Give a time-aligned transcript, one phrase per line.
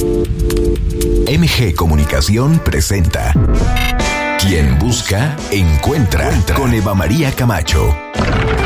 [0.00, 3.34] MG Comunicación presenta
[4.40, 7.94] Quien busca, encuentra con Eva María Camacho.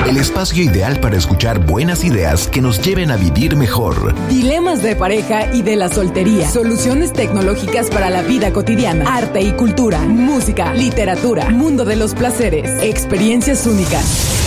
[0.07, 4.15] El espacio ideal para escuchar buenas ideas que nos lleven a vivir mejor.
[4.29, 6.49] Dilemas de pareja y de la soltería.
[6.49, 9.17] Soluciones tecnológicas para la vida cotidiana.
[9.17, 9.99] Arte y cultura.
[10.01, 11.51] Música, literatura.
[11.51, 12.81] Mundo de los placeres.
[12.81, 14.45] Experiencias únicas.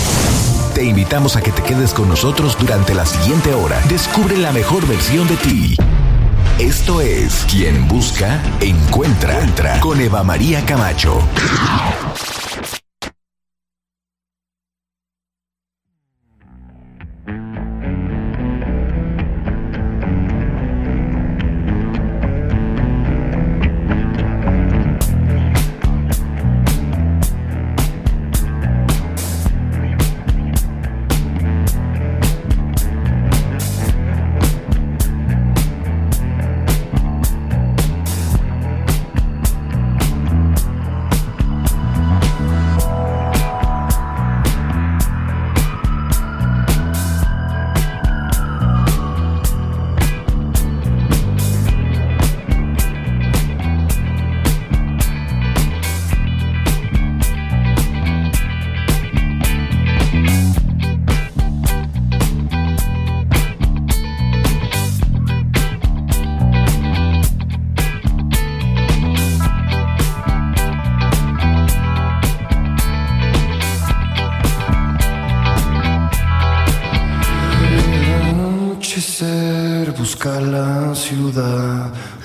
[0.74, 3.82] Te invitamos a que te quedes con nosotros durante la siguiente hora.
[3.90, 5.76] Descubre la mejor versión de ti.
[6.60, 11.20] Esto es Quien Busca, Encuentra, Entra con Eva María Camacho.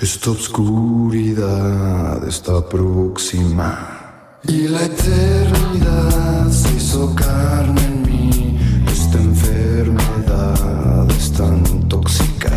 [0.01, 4.39] Esta obscuridad está próxima.
[4.47, 8.59] Y la eternidad se hizo carne en mí,
[8.91, 12.52] esta enfermedad es tan tóxica.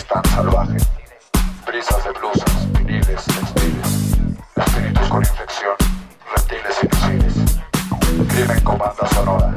[0.00, 0.78] es tan salvaje.
[1.66, 4.16] Brisas de blusas, viniles, textiles,
[4.56, 5.74] espíritus con infección,
[6.34, 7.34] reptiles y misiles.
[8.28, 9.49] Crimen comanda sonora.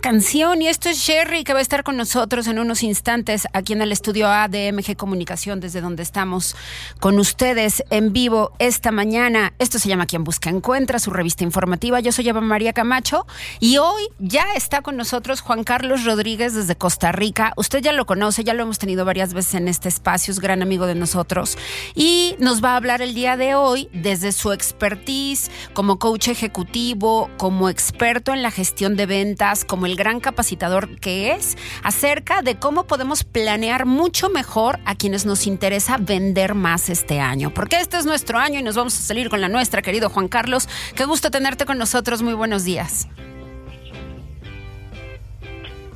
[0.00, 3.72] Canción y esto es Sherry que va a estar con nosotros en unos instantes aquí
[3.72, 6.56] en el estudio A de MG Comunicación desde donde estamos
[7.00, 9.52] con ustedes en vivo esta mañana.
[9.58, 12.00] Esto se llama Quien Busca Encuentra, su revista informativa.
[12.00, 13.26] Yo soy Eva María Camacho
[13.60, 17.52] y hoy ya está con nosotros Juan Carlos Rodríguez desde Costa Rica.
[17.56, 20.62] Usted ya lo conoce, ya lo hemos tenido varias veces en este espacio, es gran
[20.62, 21.58] amigo de nosotros
[21.94, 27.30] y nos va a hablar el día de hoy desde su expertise como coach ejecutivo,
[27.36, 32.58] como experto en la gestión de ventas, como el gran capacitador que es acerca de
[32.58, 37.52] cómo podemos planear mucho mejor a quienes nos interesa vender más este año.
[37.52, 40.28] Porque este es nuestro año y nos vamos a salir con la nuestra, querido Juan
[40.28, 40.68] Carlos.
[40.94, 42.22] Qué gusto tenerte con nosotros.
[42.22, 43.08] Muy buenos días.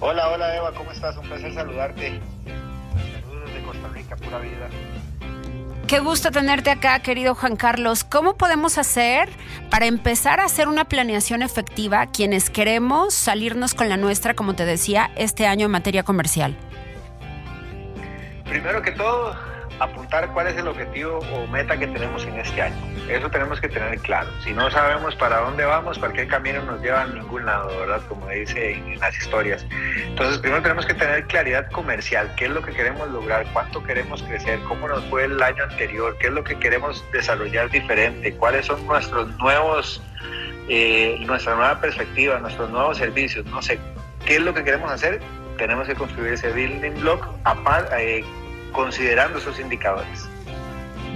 [0.00, 1.16] Hola, hola Eva, ¿cómo estás?
[1.16, 2.20] Un placer saludarte.
[3.22, 4.68] Saludos de Costa Rica, pura vida.
[5.92, 8.02] Qué gusto tenerte acá, querido Juan Carlos.
[8.02, 9.28] ¿Cómo podemos hacer
[9.68, 14.64] para empezar a hacer una planeación efectiva quienes queremos salirnos con la nuestra, como te
[14.64, 16.56] decía, este año en materia comercial?
[18.44, 19.36] Primero que todo,
[19.80, 22.76] apuntar cuál es el objetivo o meta que tenemos en este año.
[23.08, 24.30] Eso tenemos que tener claro.
[24.42, 28.00] Si no sabemos para dónde vamos, cualquier camino nos lleva a ningún lado, ¿verdad?
[28.08, 29.66] Como dice en, las historias.
[29.96, 34.22] Entonces, primero tenemos que tener claridad comercial, qué es lo que queremos lograr, cuánto queremos
[34.22, 38.66] crecer, cómo nos fue el año anterior, qué es lo que queremos desarrollar diferente, cuáles
[38.66, 40.02] son nuestros nuevos,
[40.68, 43.78] eh, nuestra nueva perspectiva, nuestros nuevos servicios, no sé,
[44.24, 45.20] qué es lo que queremos hacer.
[45.58, 47.26] Tenemos que construir ese building block
[47.98, 48.24] eh,
[48.72, 50.28] considerando esos indicadores.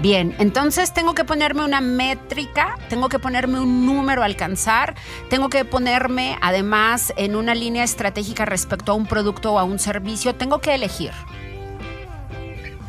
[0.01, 4.95] Bien, entonces tengo que ponerme una métrica, tengo que ponerme un número a alcanzar,
[5.31, 9.79] tengo que ponerme además en una línea estratégica respecto a un producto o a un
[9.79, 11.13] servicio, tengo que elegir.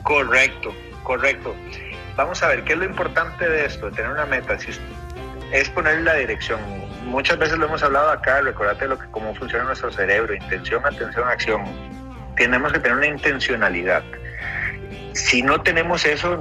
[0.04, 0.74] Correcto,
[1.04, 1.56] correcto.
[2.18, 3.90] Vamos a ver, ¿qué es lo importante de esto?
[3.90, 4.58] tener una meta,
[5.54, 6.60] es poner la dirección.
[7.06, 11.26] Muchas veces lo hemos hablado acá, recordate lo que, cómo funciona nuestro cerebro, intención, atención,
[11.30, 11.64] acción.
[12.36, 14.04] Tenemos que tener una intencionalidad
[15.18, 16.40] si no tenemos eso,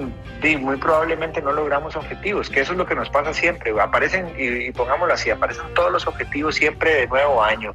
[0.60, 3.72] muy probablemente no logramos objetivos, que eso es lo que nos pasa siempre.
[3.80, 7.72] Aparecen, y, pongámoslo así, aparecen todos los objetivos siempre de nuevo año.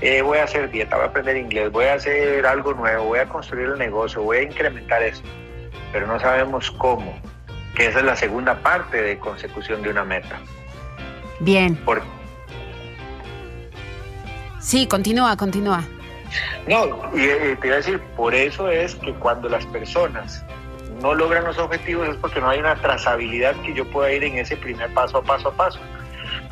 [0.00, 3.20] Eh, voy a hacer dieta, voy a aprender inglés, voy a hacer algo nuevo, voy
[3.20, 5.22] a construir el negocio, voy a incrementar eso,
[5.92, 7.18] pero no sabemos cómo,
[7.76, 10.40] que esa es la segunda parte de consecución de una meta.
[11.38, 11.78] Bien.
[14.58, 15.84] Sí, continúa, continúa.
[16.66, 20.44] No, y, te iba a decir, por eso es que cuando las personas
[21.00, 24.38] no logran los objetivos es porque no hay una trazabilidad que yo pueda ir en
[24.38, 25.80] ese primer paso a paso a paso.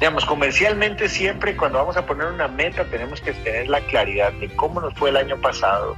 [0.01, 4.49] Digamos, comercialmente siempre cuando vamos a poner una meta tenemos que tener la claridad de
[4.55, 5.97] cómo nos fue el año pasado,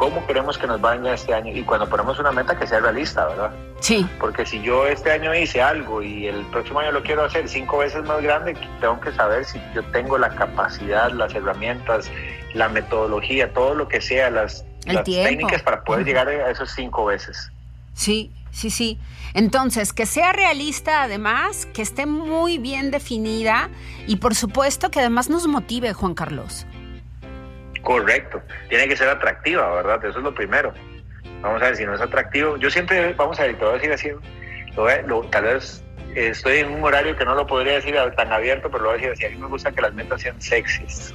[0.00, 3.26] cómo queremos que nos vaya este año y cuando ponemos una meta que sea realista,
[3.26, 3.50] ¿verdad?
[3.80, 4.08] Sí.
[4.18, 7.76] Porque si yo este año hice algo y el próximo año lo quiero hacer cinco
[7.76, 12.10] veces más grande, tengo que saber si yo tengo la capacidad, las herramientas,
[12.54, 14.64] la metodología, todo lo que sea, las,
[15.04, 17.52] técnicas para poder llegar a esos cinco veces.
[17.92, 18.98] Sí, sí, sí.
[19.34, 23.68] Entonces, que sea realista además, que esté muy bien definida
[24.06, 26.64] y por supuesto que además nos motive, Juan Carlos.
[27.82, 30.04] Correcto, tiene que ser atractiva, ¿verdad?
[30.04, 30.72] Eso es lo primero.
[31.40, 32.56] Vamos a ver si no es atractivo.
[32.58, 34.10] Yo siempre, vamos a ver, te voy a decir así,
[35.30, 35.82] tal vez
[36.14, 39.08] estoy en un horario que no lo podría decir tan abierto, pero lo voy a
[39.08, 39.24] decir así.
[39.26, 41.14] A mí me gusta que las metas sean sexys.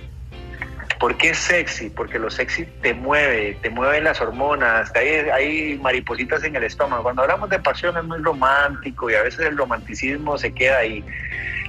[1.00, 1.90] ¿Por qué sexy?
[1.90, 7.04] Porque lo sexy te mueve, te mueve las hormonas, hay, hay maripositas en el estómago.
[7.04, 11.04] Cuando hablamos de pasión es muy romántico y a veces el romanticismo se queda ahí.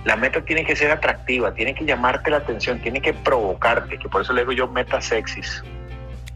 [0.06, 4.08] La meta tiene que ser atractiva, tiene que llamarte la atención, tiene que provocarte, que
[4.08, 5.64] por eso le digo yo metas sexys.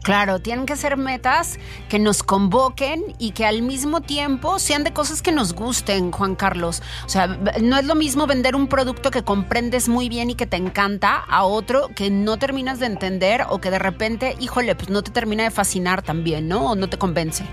[0.03, 1.57] Claro, tienen que ser metas
[1.87, 6.35] que nos convoquen y que al mismo tiempo sean de cosas que nos gusten, Juan
[6.35, 6.83] Carlos.
[7.05, 10.47] O sea, no es lo mismo vender un producto que comprendes muy bien y que
[10.47, 14.89] te encanta a otro que no terminas de entender o que de repente, híjole, pues
[14.89, 16.71] no te termina de fascinar también, ¿no?
[16.71, 17.45] O no te convence.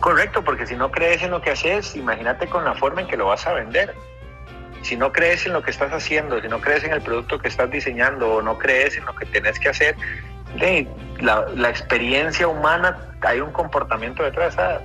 [0.00, 3.18] Correcto, porque si no crees en lo que haces, imagínate con la forma en que
[3.18, 3.94] lo vas a vender.
[4.82, 7.48] Si no crees en lo que estás haciendo, si no crees en el producto que
[7.48, 9.94] estás diseñando o no crees en lo que tenés que hacer,
[11.20, 14.56] la, experiencia humana, hay un comportamiento detrás.
[14.58, 14.80] Ah,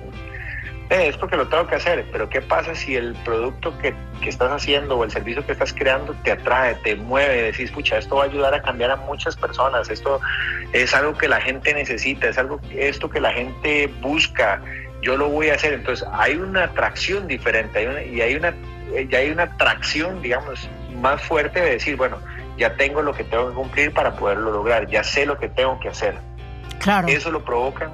[0.88, 4.96] es porque lo tengo que hacer, pero ¿qué pasa si el producto que, estás haciendo
[4.96, 7.42] o el servicio que estás creando te atrae, te mueve?
[7.42, 10.20] Decís, escucha, esto va a ayudar a cambiar a muchas personas, esto
[10.72, 14.60] es algo que la gente necesita, es algo esto que la gente busca,
[15.02, 15.74] yo lo voy a hacer.
[15.74, 18.54] Entonces hay una atracción diferente y hay una,
[18.94, 20.68] y hay una atracción, digamos,
[21.00, 22.18] más fuerte de decir, bueno,
[22.56, 25.78] ya tengo lo que tengo que cumplir para poderlo lograr, ya sé lo que tengo
[25.80, 26.14] que hacer.
[26.78, 27.08] Claro.
[27.08, 27.90] Eso lo provocan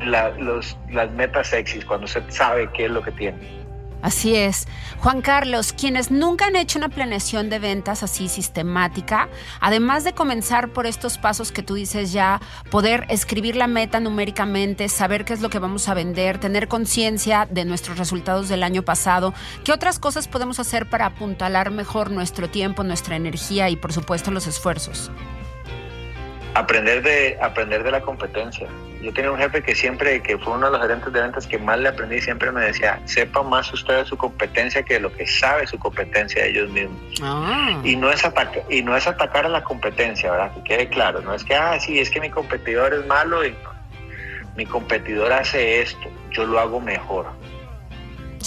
[0.00, 3.63] los, las metas sexys, cuando se sabe qué es lo que tiene.
[4.04, 4.68] Así es.
[4.98, 9.30] Juan Carlos, quienes nunca han hecho una planeación de ventas así sistemática,
[9.60, 12.38] además de comenzar por estos pasos que tú dices ya,
[12.70, 17.48] poder escribir la meta numéricamente, saber qué es lo que vamos a vender, tener conciencia
[17.50, 19.32] de nuestros resultados del año pasado,
[19.64, 24.30] ¿qué otras cosas podemos hacer para apuntalar mejor nuestro tiempo, nuestra energía y por supuesto
[24.30, 25.10] los esfuerzos?
[26.52, 28.68] Aprender de, aprender de la competencia.
[29.04, 31.58] Yo tenía un jefe que siempre, que fue uno de los gerentes de ventas que
[31.58, 35.12] más le aprendí, siempre me decía, sepa más usted de su competencia que de lo
[35.12, 36.98] que sabe su competencia de ellos mismos.
[37.22, 37.78] Ah.
[37.84, 38.22] Y, no es
[38.70, 40.54] y no es atacar a la competencia, ¿verdad?
[40.54, 43.54] Que quede claro, no es que, ah, sí, es que mi competidor es malo y
[44.56, 47.26] mi competidor hace esto, yo lo hago mejor.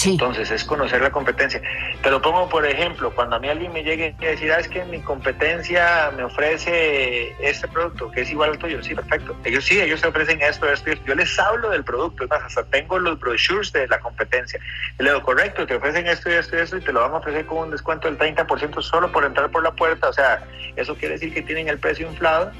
[0.05, 1.61] Entonces es conocer la competencia.
[2.01, 4.67] Te lo pongo por ejemplo, cuando a mí alguien me llegue a decir, ah, es
[4.67, 9.35] que mi competencia me ofrece este producto que es igual al tuyo, sí, perfecto.
[9.43, 11.05] Ellos sí, ellos te ofrecen esto, esto, esto.
[11.05, 14.59] Yo les hablo del producto, es más, hasta tengo los brochures de la competencia.
[14.99, 17.13] Y le digo, correcto, te ofrecen esto y esto y esto y te lo van
[17.13, 20.09] a ofrecer con un descuento del 30% solo por entrar por la puerta.
[20.09, 20.43] O sea,
[20.75, 22.51] eso quiere decir que tienen el precio inflado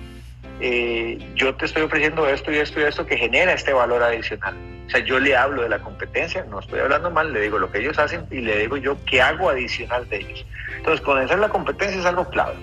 [0.59, 4.55] eh, yo te estoy ofreciendo esto y esto y esto que genera este valor adicional.
[4.87, 7.71] O sea, yo le hablo de la competencia, no estoy hablando mal, le digo lo
[7.71, 10.45] que ellos hacen y le digo yo qué hago adicional de ellos.
[10.77, 12.55] Entonces, conocer la competencia es algo clave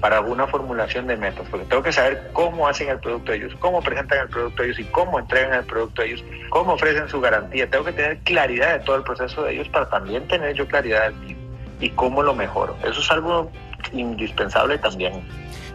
[0.00, 3.82] para una formulación de metas, porque tengo que saber cómo hacen el producto ellos, cómo
[3.82, 7.68] presentan el producto ellos y cómo entregan el producto ellos, cómo ofrecen su garantía.
[7.68, 11.04] Tengo que tener claridad de todo el proceso de ellos para también tener yo claridad
[11.04, 11.36] del mío
[11.80, 12.76] y cómo lo mejoro.
[12.84, 13.50] Eso es algo
[13.92, 15.22] indispensable también.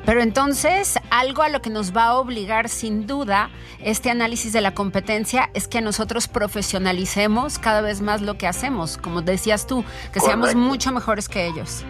[0.05, 4.61] Pero entonces, algo a lo que nos va a obligar sin duda este análisis de
[4.61, 9.85] la competencia es que nosotros profesionalicemos cada vez más lo que hacemos, como decías tú,
[10.11, 11.85] que seamos mucho mejores que ellos.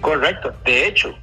[0.00, 0.52] Correcto.
[0.64, 1.14] De hecho,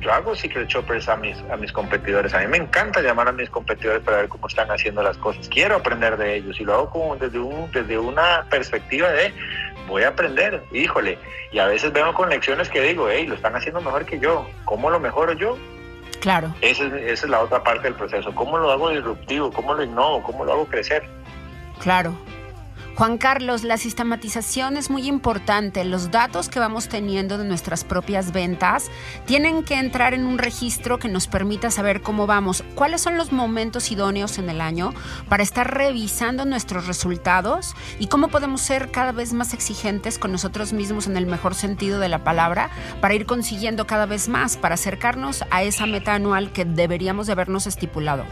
[0.00, 2.34] yo hago secret shoppers a mis, a mis competidores.
[2.34, 5.48] A mí me encanta llamar a mis competidores para ver cómo están haciendo las cosas.
[5.48, 9.32] Quiero aprender de ellos y lo hago como desde, un, desde una perspectiva de
[9.88, 11.18] voy a aprender, híjole.
[11.52, 14.46] Y a veces vengo con lecciones que digo, hey, lo están haciendo mejor que yo.
[14.64, 15.56] ¿Cómo lo mejoro yo?
[16.20, 16.54] Claro.
[16.60, 18.34] Esa es, esa es la otra parte del proceso.
[18.34, 19.50] ¿Cómo lo hago disruptivo?
[19.52, 20.22] ¿Cómo lo innovo?
[20.22, 21.04] ¿Cómo lo hago crecer?
[21.80, 22.14] Claro.
[22.96, 25.84] Juan Carlos, la sistematización es muy importante.
[25.84, 28.90] Los datos que vamos teniendo de nuestras propias ventas
[29.26, 32.64] tienen que entrar en un registro que nos permita saber cómo vamos.
[32.74, 34.94] ¿Cuáles son los momentos idóneos en el año
[35.28, 40.72] para estar revisando nuestros resultados y cómo podemos ser cada vez más exigentes con nosotros
[40.72, 42.70] mismos en el mejor sentido de la palabra
[43.02, 47.34] para ir consiguiendo cada vez más, para acercarnos a esa meta anual que deberíamos de
[47.34, 48.24] habernos estipulado?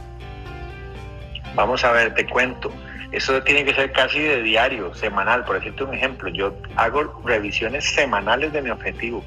[1.54, 2.73] Vamos a ver, te cuento.
[3.14, 5.44] Eso tiene que ser casi de diario, semanal.
[5.44, 9.25] Por decirte un ejemplo, yo hago revisiones semanales de mi objetivo,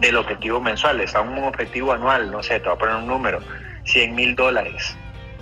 [0.00, 1.00] del objetivo mensual.
[1.00, 3.40] Está un objetivo anual, no sé, te voy a poner un número,
[3.84, 4.96] 100 mil dólares.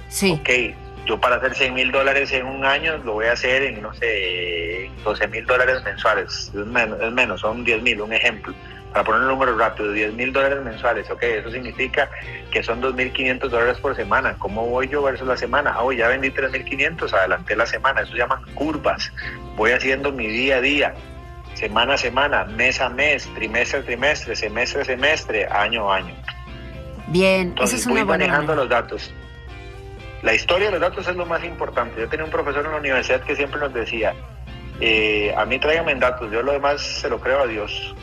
[0.09, 0.39] Sí.
[0.39, 0.51] Ok,
[1.07, 3.95] yo para hacer 100 mil dólares en un año lo voy a hacer en, no
[3.95, 6.53] sé, 12 mil dólares mensuales.
[6.55, 8.53] Es menos, es menos son 10 mil, un ejemplo
[8.97, 12.09] para poner un número rápido, 10 mil dólares mensuales, ok, eso significa
[12.51, 14.37] que son 2.500 dólares por semana.
[14.39, 15.77] ¿Cómo voy yo versus la semana?
[15.77, 19.13] Ah, ya vendí 3.500, adelanté la semana, eso se llaman curvas.
[19.55, 20.95] Voy haciendo mi día a día,
[21.53, 26.15] semana a semana, mes a mes, trimestre a trimestre, semestre a semestre, año a año.
[27.09, 29.13] Bien, entonces es una voy manejando los datos.
[30.23, 32.01] La historia de los datos es lo más importante.
[32.01, 34.15] Yo tenía un profesor en la universidad que siempre nos decía,
[34.81, 37.95] eh, a mí tráigame datos, yo lo demás se lo creo a Dios.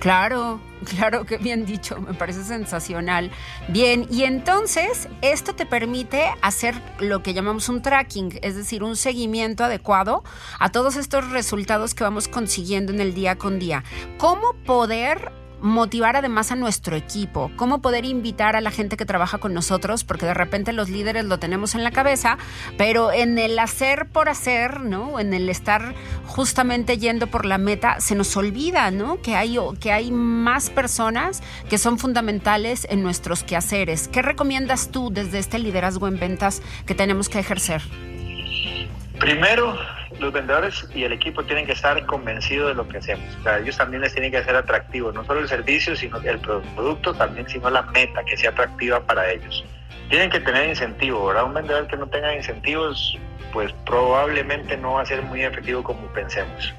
[0.00, 0.60] Claro,
[0.96, 3.30] claro que bien dicho, me parece sensacional.
[3.68, 8.96] Bien, y entonces esto te permite hacer lo que llamamos un tracking, es decir, un
[8.96, 10.24] seguimiento adecuado
[10.58, 13.84] a todos estos resultados que vamos consiguiendo en el día con día.
[14.16, 19.38] ¿Cómo poder motivar además a nuestro equipo, cómo poder invitar a la gente que trabaja
[19.38, 22.38] con nosotros, porque de repente los líderes lo tenemos en la cabeza,
[22.76, 25.20] pero en el hacer por hacer, ¿no?
[25.20, 25.94] En el estar
[26.26, 29.20] justamente yendo por la meta, se nos olvida, ¿no?
[29.22, 34.08] Que hay, que hay más personas que son fundamentales en nuestros quehaceres.
[34.08, 38.09] ¿Qué recomiendas tú desde este liderazgo en ventas que tenemos que ejercer?
[39.20, 39.78] Primero,
[40.18, 43.26] los vendedores y el equipo tienen que estar convencidos de lo que hacemos.
[43.44, 47.12] O ellos también les tienen que hacer atractivo, no solo el servicio, sino el producto
[47.12, 49.62] también, sino la meta que sea atractiva para ellos.
[50.08, 51.44] Tienen que tener incentivo, ¿verdad?
[51.44, 53.18] Un vendedor que no tenga incentivos,
[53.52, 56.74] pues probablemente no va a ser muy efectivo como pensemos.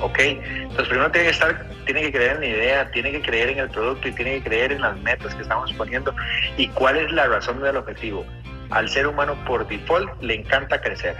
[0.00, 0.18] ¿Ok?
[0.20, 3.58] Entonces primero tiene que estar, tiene que creer en la idea, tiene que creer en
[3.58, 6.14] el producto y tiene que creer en las metas que estamos poniendo
[6.56, 8.24] y cuál es la razón del objetivo
[8.70, 11.16] al ser humano por default le encanta crecer.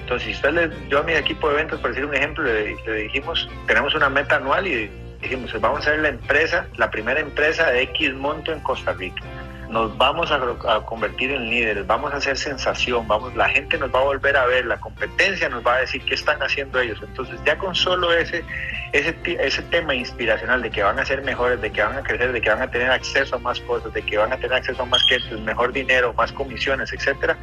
[0.00, 2.76] Entonces, si usted le, yo a mi equipo de ventas, por decir un ejemplo, le,
[3.02, 7.70] dijimos, tenemos una meta anual y dijimos, vamos a ser la empresa, la primera empresa
[7.70, 9.22] de X monto en Costa Rica
[9.70, 10.40] nos vamos a,
[10.86, 14.46] convertir en líderes, vamos a hacer sensación, vamos, la gente nos va a volver a
[14.46, 16.98] ver, la competencia nos va a decir qué están haciendo ellos.
[17.02, 18.44] Entonces ya con solo ese,
[18.92, 22.32] ese, ese tema inspiracional de que van a ser mejores, de que van a crecer,
[22.32, 24.82] de que van a tener acceso a más cosas, de que van a tener acceso
[24.82, 27.36] a más clientes, mejor dinero, más comisiones, etcétera,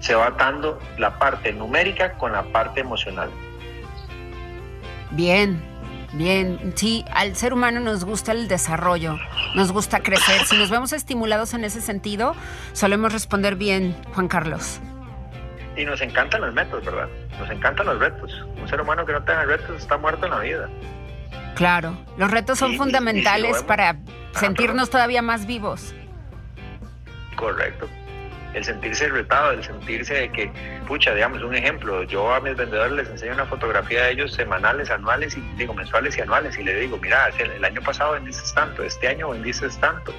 [0.00, 3.30] se va atando la parte numérica con la parte emocional.
[5.12, 5.62] Bien,
[6.12, 9.18] Bien, sí, al ser humano nos gusta el desarrollo,
[9.54, 10.44] nos gusta crecer.
[10.46, 12.34] Si nos vemos estimulados en ese sentido,
[12.72, 14.80] solemos responder bien, Juan Carlos.
[15.76, 17.08] Y nos encantan los retos, ¿verdad?
[17.38, 18.46] Nos encantan los retos.
[18.60, 20.68] Un ser humano que no tenga retos está muerto en la vida.
[21.54, 23.96] Claro, los retos son fundamentales para
[24.32, 25.94] sentirnos todavía más vivos.
[27.36, 27.88] Correcto
[28.54, 30.50] el sentirse retado, el sentirse de que,
[30.86, 34.90] pucha, digamos, un ejemplo, yo a mis vendedores les enseño una fotografía de ellos semanales,
[34.90, 38.82] anuales, y digo, mensuales y anuales, y le digo, mira, el año pasado vendiste tanto,
[38.82, 40.12] este año vendiste tanto,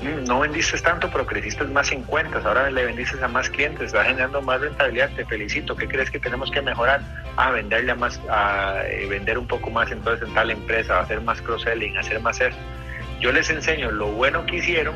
[0.00, 3.86] mm, no vendiste tanto, pero creciste más en cuentas, ahora le vendiste a más clientes,
[3.86, 7.00] está generando más rentabilidad, te felicito, ¿qué crees que tenemos que mejorar?
[7.36, 11.20] A venderle a más, a eh, vender un poco más entonces en tal empresa, hacer
[11.20, 12.56] más cross-selling, hacer más eso
[13.20, 14.94] Yo les enseño lo bueno que hicieron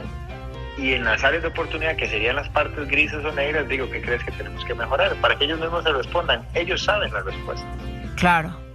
[0.80, 4.00] y en las áreas de oportunidad, que serían las partes grises o negras, digo, ¿qué
[4.00, 5.14] crees que tenemos que mejorar?
[5.16, 6.44] Para que ellos mismos se respondan.
[6.54, 7.66] Ellos saben la respuesta.
[8.16, 8.69] Claro.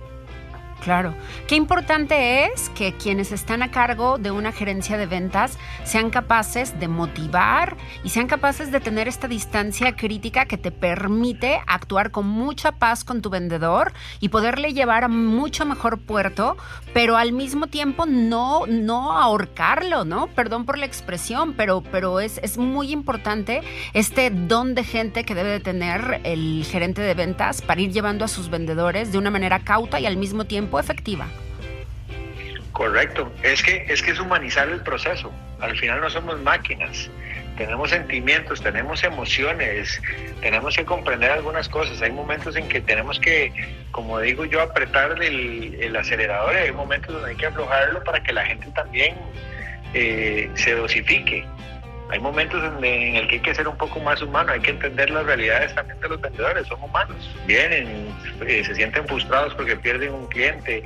[0.85, 1.15] Claro.
[1.47, 6.79] Qué importante es que quienes están a cargo de una gerencia de ventas sean capaces
[6.79, 12.27] de motivar y sean capaces de tener esta distancia crítica que te permite actuar con
[12.27, 16.55] mucha paz con tu vendedor y poderle llevar a mucho mejor puerto,
[16.93, 20.27] pero al mismo tiempo no, no ahorcarlo, ¿no?
[20.27, 23.61] Perdón por la expresión, pero, pero es, es muy importante
[23.93, 28.23] este don de gente que debe de tener el gerente de ventas para ir llevando
[28.23, 31.27] a sus vendedores de una manera cauta y al mismo tiempo efectiva.
[32.71, 35.31] Correcto, es que, es que es humanizar el proceso.
[35.61, 37.09] Al final no somos máquinas,
[37.57, 40.01] tenemos sentimientos, tenemos emociones,
[40.41, 42.01] tenemos que comprender algunas cosas.
[42.01, 43.53] Hay momentos en que tenemos que,
[43.91, 48.21] como digo yo, apretar el, el acelerador y hay momentos donde hay que aflojarlo para
[48.21, 49.15] que la gente también
[49.93, 51.45] eh, se dosifique.
[52.09, 52.83] Hay momentos en,
[53.15, 55.99] el que hay que ser un poco más humano, hay que entender las realidades también
[55.99, 57.15] de los vendedores, son humanos.
[57.47, 58.13] Vienen,
[58.45, 60.83] eh, se sienten frustrados porque pierden un cliente,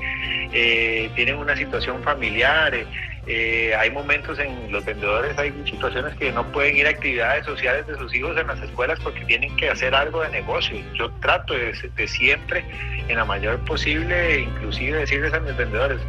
[0.54, 2.74] eh, tienen una situación familiar.
[2.74, 2.88] Eh,
[3.29, 7.95] hay momentos en los vendedores, hay situaciones que no pueden ir a actividades sociales de
[7.95, 10.77] sus hijos en las escuelas porque tienen que hacer algo de negocio.
[10.95, 12.65] Yo trato de, de siempre,
[13.07, 16.00] en la mayor posible, inclusive decirles a mis vendedores,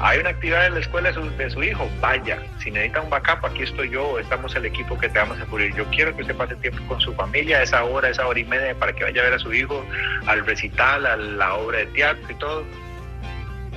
[0.00, 2.40] hay una actividad en la escuela de su, hijo, vaya.
[2.62, 5.74] Si necesita un backup, aquí estoy yo, estamos el equipo que te vamos a cubrir.
[5.74, 8.74] Yo quiero que usted pase tiempo con su familia, esa hora, esa hora y media,
[8.76, 9.84] para que vaya a ver a su hijo
[10.26, 12.64] al recital, a la obra de teatro y todo.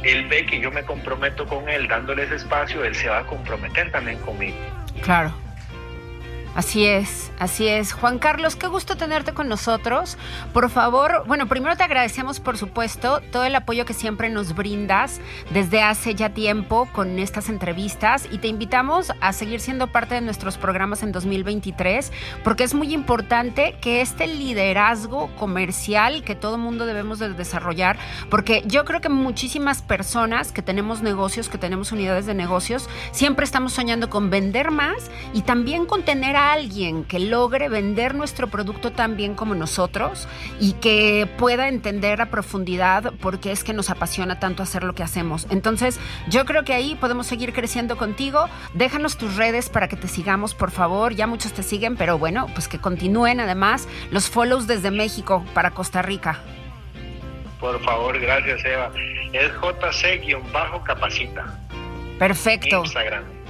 [0.03, 3.24] Él ve que yo me comprometo con él dándole ese espacio, él se va a
[3.25, 4.58] comprometer también conmigo.
[5.03, 5.31] Claro.
[6.53, 7.93] Así es, así es.
[7.93, 10.17] Juan Carlos, qué gusto tenerte con nosotros.
[10.53, 15.22] Por favor, bueno, primero te agradecemos, por supuesto, todo el apoyo que siempre nos brindas
[15.51, 20.22] desde hace ya tiempo con estas entrevistas y te invitamos a seguir siendo parte de
[20.22, 22.12] nuestros programas en 2023
[22.43, 27.98] porque es muy importante que este liderazgo comercial que todo mundo debemos de desarrollar,
[28.29, 33.46] porque yo creo que muchísimas personas que tenemos negocios, que tenemos unidades de negocios, siempre
[33.46, 38.92] estamos soñando con vender más y también con tener alguien que logre vender nuestro producto
[38.92, 40.28] tan bien como nosotros
[40.60, 44.96] y que pueda entender a profundidad por qué es que nos apasiona tanto hacer lo
[44.96, 45.48] que hacemos.
[45.50, 46.00] Entonces,
[46.30, 48.48] yo creo que ahí podemos seguir creciendo contigo.
[48.74, 51.14] Déjanos tus redes para que te sigamos, por favor.
[51.14, 55.72] Ya muchos te siguen, pero bueno, pues que continúen además los follows desde México para
[55.72, 56.40] Costa Rica.
[57.60, 58.92] Por favor, gracias Eva.
[59.34, 61.46] Es JC-capacita.
[62.18, 62.82] Perfecto.
[62.84, 63.41] Instagram.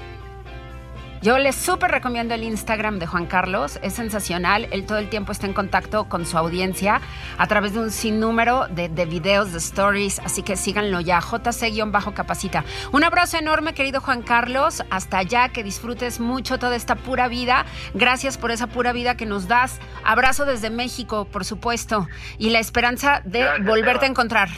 [1.21, 5.31] Yo les súper recomiendo el Instagram de Juan Carlos, es sensacional, él todo el tiempo
[5.31, 6.99] está en contacto con su audiencia
[7.37, 12.63] a través de un sinnúmero de, de videos, de stories, así que síganlo ya, JC-capacita.
[12.91, 17.67] Un abrazo enorme, querido Juan Carlos, hasta allá, que disfrutes mucho toda esta pura vida,
[17.93, 22.07] gracias por esa pura vida que nos das, abrazo desde México, por supuesto,
[22.39, 24.49] y la esperanza de volverte a encontrar.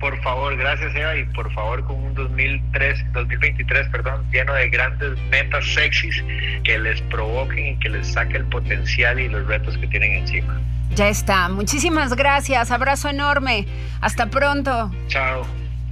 [0.00, 5.18] Por favor, gracias Eva y por favor con un 2003, 2023 perdón, lleno de grandes
[5.30, 6.22] metas sexys
[6.62, 10.60] que les provoquen y que les saque el potencial y los retos que tienen encima.
[10.94, 13.66] Ya está, muchísimas gracias, abrazo enorme,
[14.00, 14.90] hasta pronto.
[15.08, 15.44] Chao,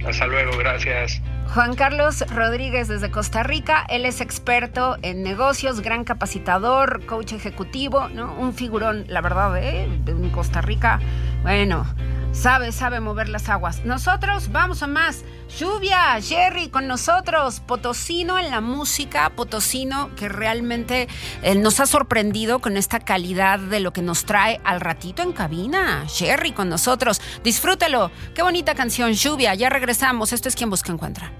[0.07, 1.21] hasta luego, gracias.
[1.53, 8.09] Juan Carlos Rodríguez desde Costa Rica, él es experto en negocios, gran capacitador, coach ejecutivo,
[8.09, 8.33] ¿no?
[8.35, 9.83] Un figurón, la verdad, ¿eh?
[10.07, 10.99] En Costa Rica,
[11.43, 11.85] bueno,
[12.31, 13.83] sabe, sabe mover las aguas.
[13.85, 15.23] Nosotros vamos a más.
[15.57, 21.07] Lluvia, Jerry con nosotros, Potosino en la música, Potosino que realmente
[21.41, 25.33] eh, nos ha sorprendido con esta calidad de lo que nos trae al ratito en
[25.33, 26.05] cabina.
[26.07, 28.11] Jerry con nosotros, disfrútelo.
[28.35, 30.33] Qué bonita canción, Lluvia, ya regresamos.
[30.33, 31.31] Esto es quien busca encuentra.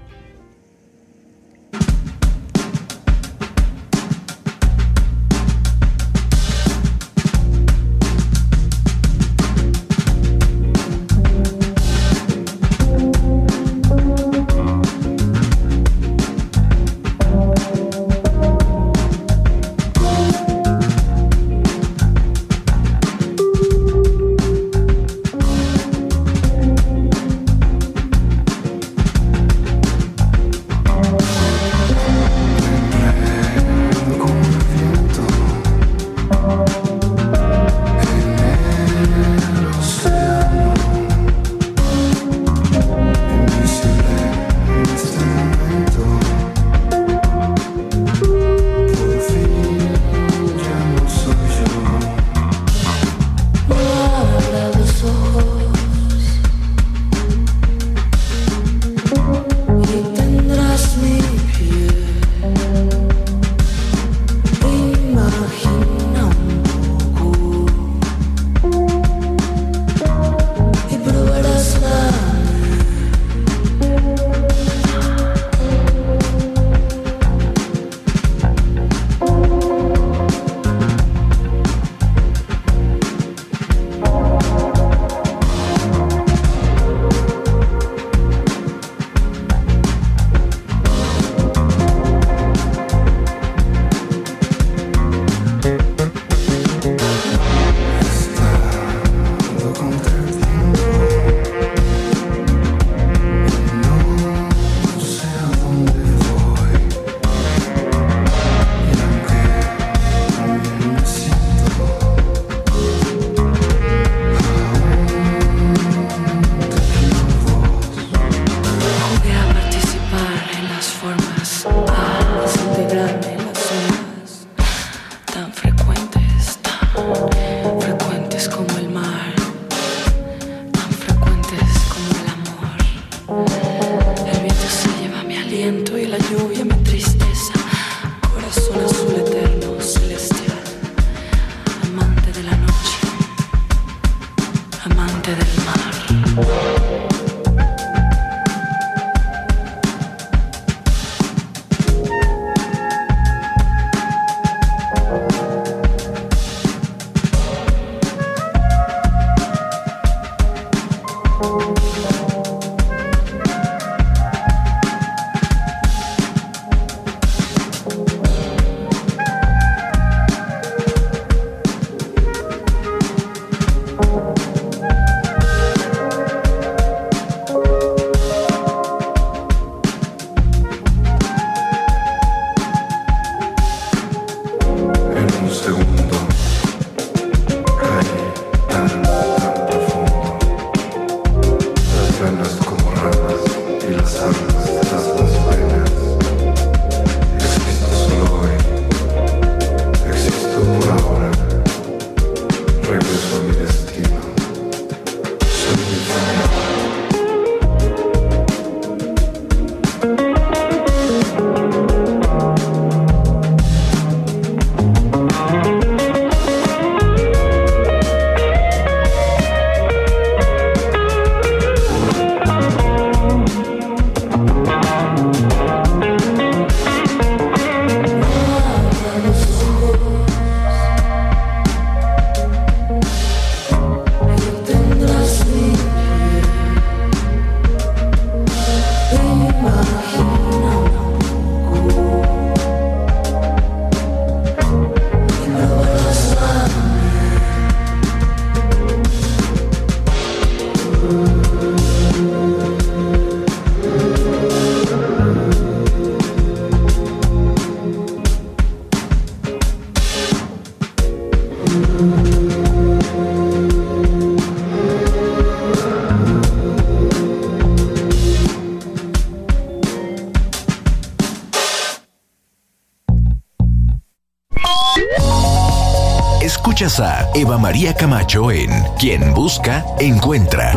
[277.40, 280.72] Eva María Camacho en Quien Busca, Encuentra.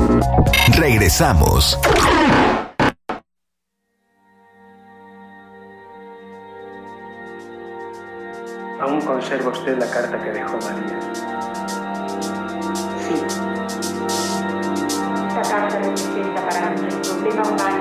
[0.78, 1.76] Regresamos.
[8.80, 11.00] Aún conserva usted la carta que dejó María.
[13.00, 13.16] Sí.
[15.30, 17.81] Esta carta representa para mí el problema humano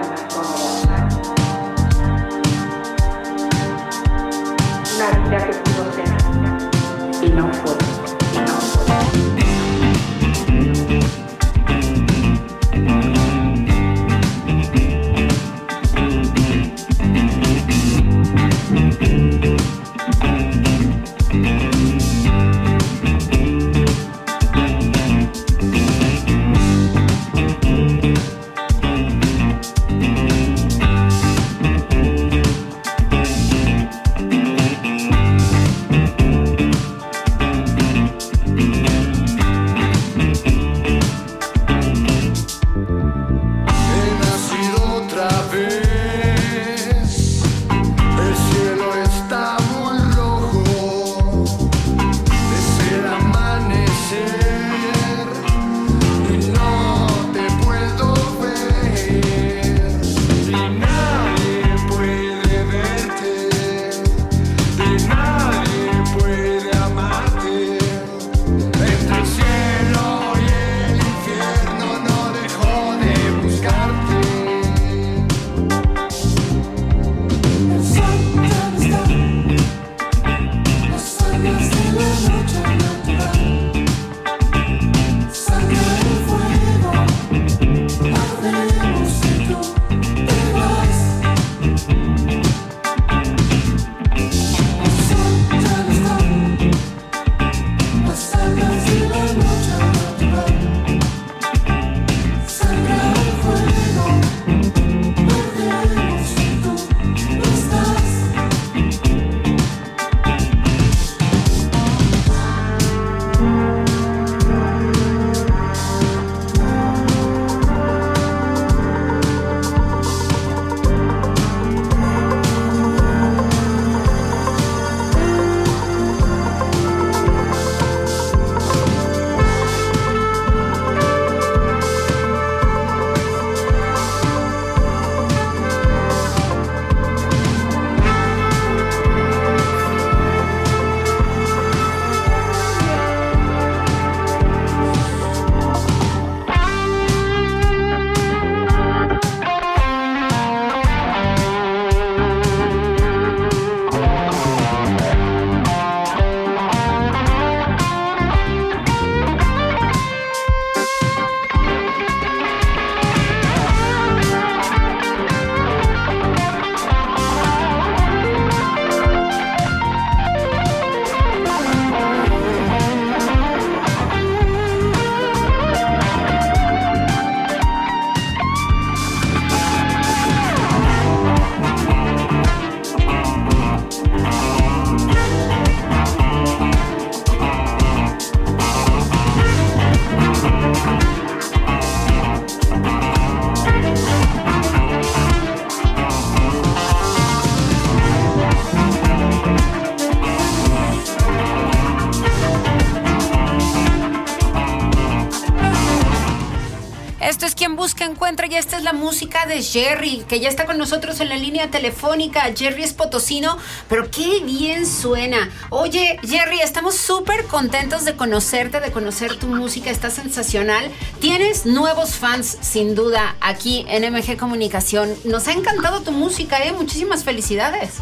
[208.01, 211.29] busca, encuentra y esta es la música de Jerry, que ya está con nosotros en
[211.29, 212.53] la línea telefónica.
[212.57, 213.59] Jerry es potosino,
[213.89, 215.51] pero qué bien suena.
[215.71, 220.91] Oye, Jerry, estamos súper contentos de conocerte, de conocer tu música, está sensacional.
[221.21, 225.15] Tienes nuevos fans, sin duda, aquí en MG Comunicación.
[225.25, 226.73] Nos ha encantado tu música, ¿eh?
[226.73, 227.95] Muchísimas felicidades.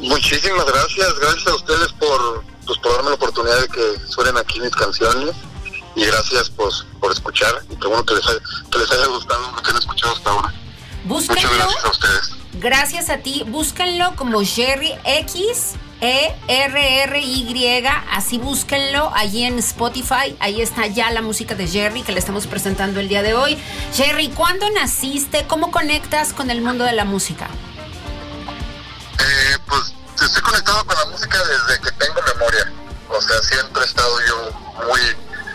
[0.00, 4.60] Muchísimas gracias, gracias a ustedes por, pues, por darme la oportunidad de que suenen aquí
[4.60, 5.34] mis canciones
[5.96, 8.22] y gracias pues, por escuchar y qué bueno que les,
[8.76, 10.54] que les haya gustado lo que han escuchado hasta ahora.
[11.04, 11.42] Búsquenlo.
[11.42, 12.30] Muchas gracias a ustedes.
[12.54, 13.44] Gracias a ti.
[13.46, 15.74] Búsquenlo como Jerry X.
[15.98, 20.36] E R R Y, así búsquenlo allí en Spotify.
[20.40, 23.56] Ahí está ya la música de Jerry que le estamos presentando el día de hoy.
[23.94, 25.46] Jerry, ¿cuándo naciste?
[25.46, 27.48] ¿Cómo conectas con el mundo de la música?
[29.18, 32.70] Eh, pues estoy conectado con la música desde que tengo memoria.
[33.08, 34.50] O sea, siempre he estado yo
[34.86, 35.00] muy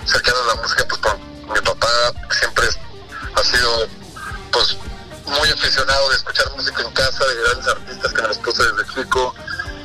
[0.07, 1.19] cercano a la música, pues por
[1.53, 1.87] mi papá
[2.39, 2.65] siempre
[3.41, 3.87] ha sido
[4.51, 4.77] pues
[5.25, 9.33] muy aficionado de escuchar música en casa, de grandes artistas que me puse desde chico.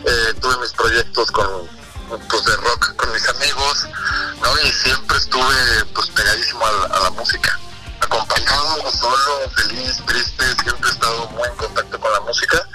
[0.04, 1.66] Eh, tuve mis proyectos con
[2.28, 3.86] pues de rock con mis amigos,
[4.42, 4.60] ¿no?
[4.62, 7.58] Y siempre estuve pues pegadísimo a la, a la música.
[8.00, 12.68] Acompañado, solo, feliz, triste, siempre he estado muy en contacto con la música.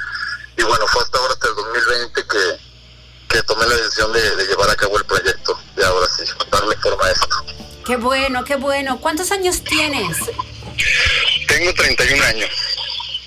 [0.58, 2.60] Y bueno, fue hasta ahora, hasta el 2020, que,
[3.30, 5.60] que tomé la decisión de, de llevar a cabo el proyecto.
[5.78, 7.28] Y ahora sí, darle forma a esto.
[7.86, 9.00] Qué bueno, qué bueno.
[9.00, 10.18] ¿Cuántos años tienes?
[11.48, 12.50] Tengo 31 años.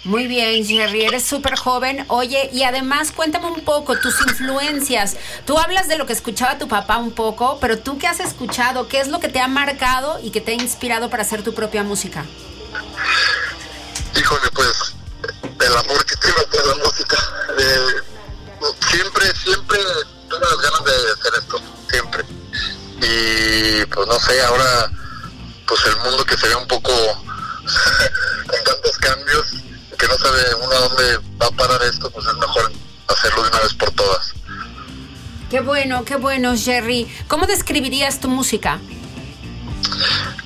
[0.04, 2.04] Muy bien, Jerry, eres súper joven.
[2.08, 5.16] Oye, y además cuéntame un poco tus influencias.
[5.46, 8.86] Tú hablas de lo que escuchaba tu papá un poco, pero tú qué has escuchado,
[8.86, 11.54] qué es lo que te ha marcado y que te ha inspirado para hacer tu
[11.54, 12.24] propia música.
[14.14, 14.94] Híjole, pues
[15.60, 17.16] el amor que tengo por la música.
[17.58, 18.14] eh,
[18.90, 19.78] siempre, siempre
[20.28, 22.24] tuve las ganas de hacer esto, siempre.
[23.00, 24.90] Y pues no sé, ahora
[25.66, 26.92] pues el mundo que se ve un poco
[28.46, 29.46] con tantos cambios,
[29.98, 32.72] que no sabe uno a dónde va a parar esto, pues es mejor
[33.08, 34.32] hacerlo de una vez por todas.
[35.50, 37.08] Qué bueno, qué bueno, Jerry.
[37.28, 38.80] ¿Cómo describirías tu música?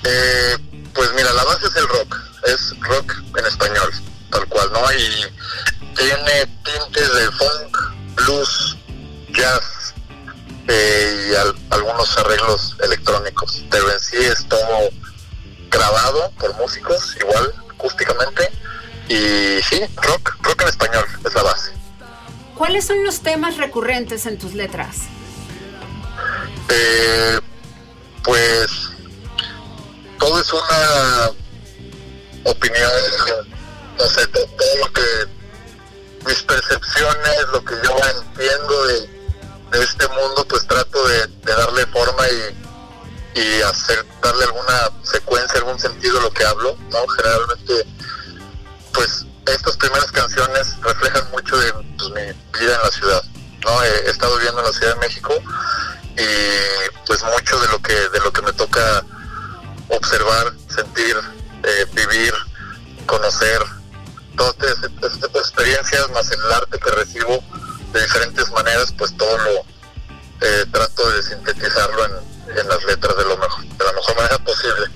[0.04, 0.56] Eh,
[0.94, 3.90] pues mira, la base es el rock, es rock en español,
[4.30, 4.80] tal cual, ¿no?
[4.92, 7.78] Y tiene tintes de funk,
[8.16, 8.76] blues,
[9.30, 9.94] jazz
[10.68, 14.90] eh, y al- algunos arreglos electrónicos, pero en sí es todo
[15.70, 18.50] grabado por músicos, igual, acústicamente,
[19.08, 21.72] y sí, rock, rock en español es la base.
[22.54, 24.96] ¿Cuáles son los temas recurrentes en tus letras?
[26.68, 27.40] Eh,
[28.24, 28.70] pues
[30.18, 31.30] todo es una
[32.44, 32.90] opinión,
[33.98, 35.02] no sé, to- todo lo que
[36.26, 39.00] mis percepciones, lo que yo entiendo de,
[39.78, 42.67] de este mundo, pues trato de, de darle forma y,
[43.34, 47.06] y hacer, darle alguna secuencia, algún sentido a lo que hablo, ¿no?
[47.08, 47.86] Generalmente,
[48.92, 53.22] pues estas primeras canciones reflejan mucho de pues, mi vida en la ciudad,
[53.64, 53.82] ¿no?
[53.84, 55.34] He, estado viviendo en la Ciudad de México
[56.16, 59.04] y pues mucho de lo que de lo que me toca
[59.88, 61.16] observar, sentir,
[61.62, 62.34] eh, vivir,
[63.06, 63.62] conocer,
[64.36, 67.42] todas este, este de experiencias más el arte que recibo
[67.92, 69.50] de diferentes maneras, pues todo lo
[70.40, 74.38] eh, trato de sintetizarlo en, en las letras de lo mejor, de la mejor manera
[74.38, 74.86] posible.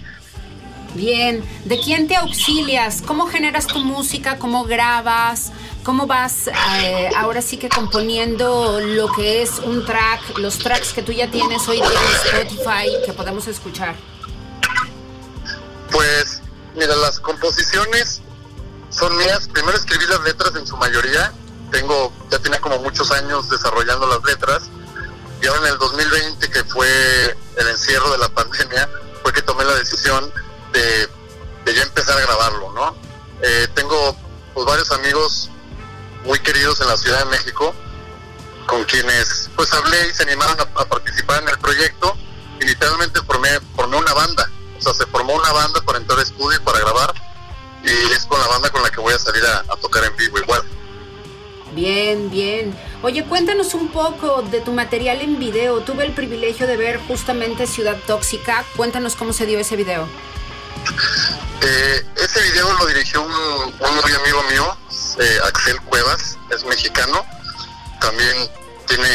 [0.95, 3.03] Bien, ¿de quién te auxilias?
[3.07, 4.39] ¿Cómo generas tu música?
[4.39, 5.51] ¿Cómo grabas?
[5.85, 11.03] ¿Cómo vas eh, ahora sí que componiendo lo que es un track, los tracks que
[11.03, 13.97] tú ya tienes hoy en Spotify que podemos escuchar?
[15.91, 16.43] Pues,
[16.75, 18.21] mira, las composiciones
[18.91, 19.49] son mías.
[19.49, 21.33] Primero escribí las letras en su mayoría.
[21.71, 24.65] Tengo, ya tenía como muchos años desarrollando las letras.
[25.43, 28.89] Y ahora en el 2020, que fue el encierro de la pandemia,
[29.23, 30.33] fue que tomé la decisión
[30.73, 31.09] de,
[31.75, 32.97] ya empezar a grabarlo, ¿no?
[33.43, 34.17] Eh, tengo
[34.55, 35.51] pues, varios amigos
[36.25, 37.75] muy queridos en la Ciudad de México,
[38.67, 42.17] con quienes pues hablé y se animaron a, participar en el proyecto
[42.61, 44.49] y literalmente formé, formé una banda.
[44.79, 47.13] O sea, se formó una banda para entrar a estudio y para grabar
[47.83, 49.72] y es con la banda con la que voy a salir a,
[53.05, 55.81] Oye, cuéntanos un poco de tu material en video.
[55.81, 58.65] Tuve el privilegio de ver justamente Ciudad Tóxica.
[58.77, 60.09] Cuéntanos cómo se dio ese video.
[61.63, 64.77] Eh, ese video lo dirigió un, muy amigo mío,
[65.19, 67.25] eh, Axel Cuevas, es mexicano,
[68.01, 68.37] también
[68.87, 69.09] tiene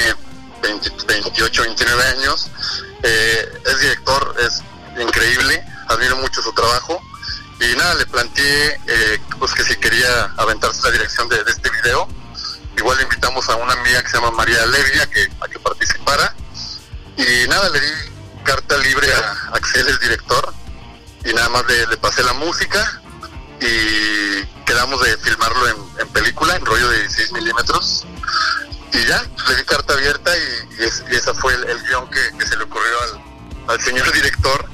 [0.61, 2.49] 20 28, 29 años,
[3.03, 4.63] eh, es director, es
[5.01, 7.01] increíble, admiro mucho su trabajo
[7.59, 8.79] y nada, le planteé
[9.39, 12.07] pues que si quería aventarse la dirección de este video,
[12.77, 15.59] igual le invitamos a una amiga que se llama María Levi a que, a que
[15.59, 16.33] participara
[17.17, 17.91] y nada, le di
[18.43, 20.53] carta libre a Axel, el director,
[21.25, 23.01] y nada más le, pasé la música
[23.59, 25.67] y quedamos de filmarlo
[25.99, 28.05] en, película, en rollo de 16 milímetros.
[28.93, 32.45] Y ya, le di carta abierta y, y, es- y ese fue el, guion que,
[32.45, 32.95] se le ocurrió
[33.67, 34.65] al, señor director.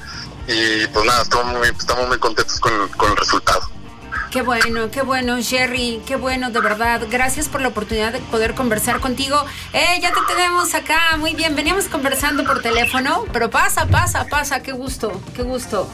[0.46, 3.68] Y pues nada, estamos muy, contentos con, con el resultado.
[4.34, 7.02] Qué bueno, qué bueno, Jerry, qué bueno, de verdad.
[7.08, 9.36] Gracias por la oportunidad de poder conversar contigo.
[9.72, 11.54] Eh, ya te tenemos acá, muy bien.
[11.54, 15.88] Veníamos conversando por teléfono, pero pasa, pasa, pasa, qué gusto, qué gusto.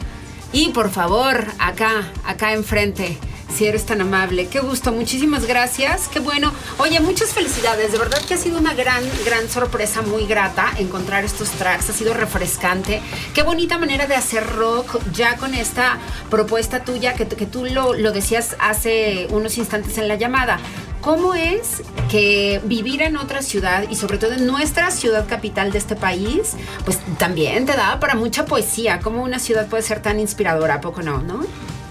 [0.53, 3.19] Y por favor, acá, acá enfrente,
[3.51, 4.47] si eres tan amable.
[4.47, 6.53] Qué gusto, muchísimas gracias, qué bueno.
[6.77, 11.23] Oye, muchas felicidades, de verdad que ha sido una gran, gran sorpresa, muy grata encontrar
[11.23, 13.01] estos tracks, ha sido refrescante.
[13.33, 17.93] Qué bonita manera de hacer rock ya con esta propuesta tuya que, que tú lo,
[17.93, 20.59] lo decías hace unos instantes en la llamada.
[21.01, 25.79] ¿Cómo es que vivir en otra ciudad y sobre todo en nuestra ciudad capital de
[25.79, 26.53] este país,
[26.85, 28.99] pues también te da para mucha poesía?
[28.99, 30.75] ¿Cómo una ciudad puede ser tan inspiradora?
[30.75, 31.19] ¿A poco no?
[31.23, 31.39] ¿No?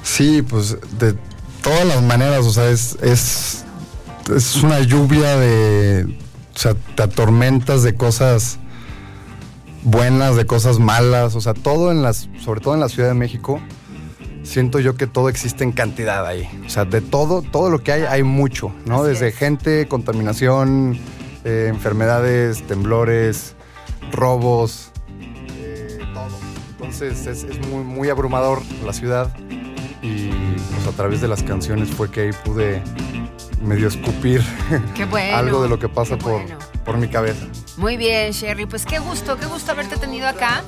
[0.04, 1.16] Sí, pues de
[1.70, 3.64] todas las maneras, o sea, es, es,
[4.34, 6.04] es una lluvia de,
[6.52, 8.58] o sea, te atormentas de cosas
[9.84, 13.14] buenas, de cosas malas, o sea, todo en las, sobre todo en la Ciudad de
[13.14, 13.60] México,
[14.42, 16.48] siento yo que todo existe en cantidad ahí.
[16.66, 19.02] O sea, de todo, todo lo que hay, hay mucho, ¿no?
[19.02, 19.36] Así Desde es.
[19.36, 20.98] gente, contaminación,
[21.44, 23.54] eh, enfermedades, temblores,
[24.10, 24.90] robos,
[25.56, 26.36] eh, todo.
[26.72, 29.32] Entonces es, es muy, muy abrumador la ciudad
[30.02, 32.82] y pues a través de las canciones fue que ahí pude
[33.62, 34.42] medio escupir
[35.10, 35.36] bueno.
[35.36, 36.58] algo de lo que pasa qué por, bueno.
[36.84, 37.46] por mi cabeza.
[37.76, 38.66] Muy bien, Sherry.
[38.66, 40.62] Pues qué gusto, qué gusto haberte tenido acá.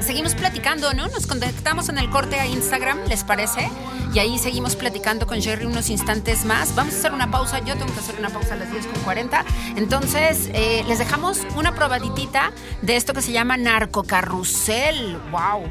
[0.00, 1.06] Seguimos platicando, ¿no?
[1.08, 3.68] Nos conectamos en el corte a Instagram, ¿les parece?
[4.12, 6.74] Y ahí seguimos platicando con Sherry unos instantes más.
[6.74, 7.60] Vamos a hacer una pausa.
[7.60, 9.44] Yo tengo que hacer una pausa a las 10.40.
[9.76, 15.16] Entonces, eh, les dejamos una probaditita de esto que se llama Narcocarrusel.
[15.30, 15.64] ¡Wow!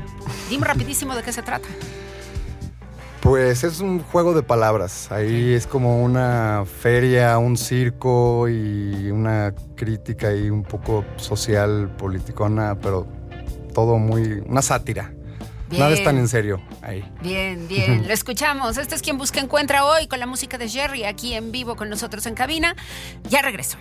[0.50, 1.67] Dime rapidísimo de qué se trata.
[3.21, 5.12] Pues es un juego de palabras.
[5.12, 12.78] Ahí es como una feria, un circo y una crítica y un poco social, politicona,
[12.82, 13.07] pero
[13.74, 14.43] todo muy.
[14.47, 15.13] una sátira.
[15.69, 17.09] Nada es tan en serio ahí.
[17.22, 18.07] Bien, bien.
[18.07, 18.78] Lo escuchamos.
[18.78, 21.89] Este es quien busca encuentra hoy con la música de Jerry aquí en vivo con
[21.89, 22.76] nosotros en cabina.
[23.30, 23.78] Ya regreso.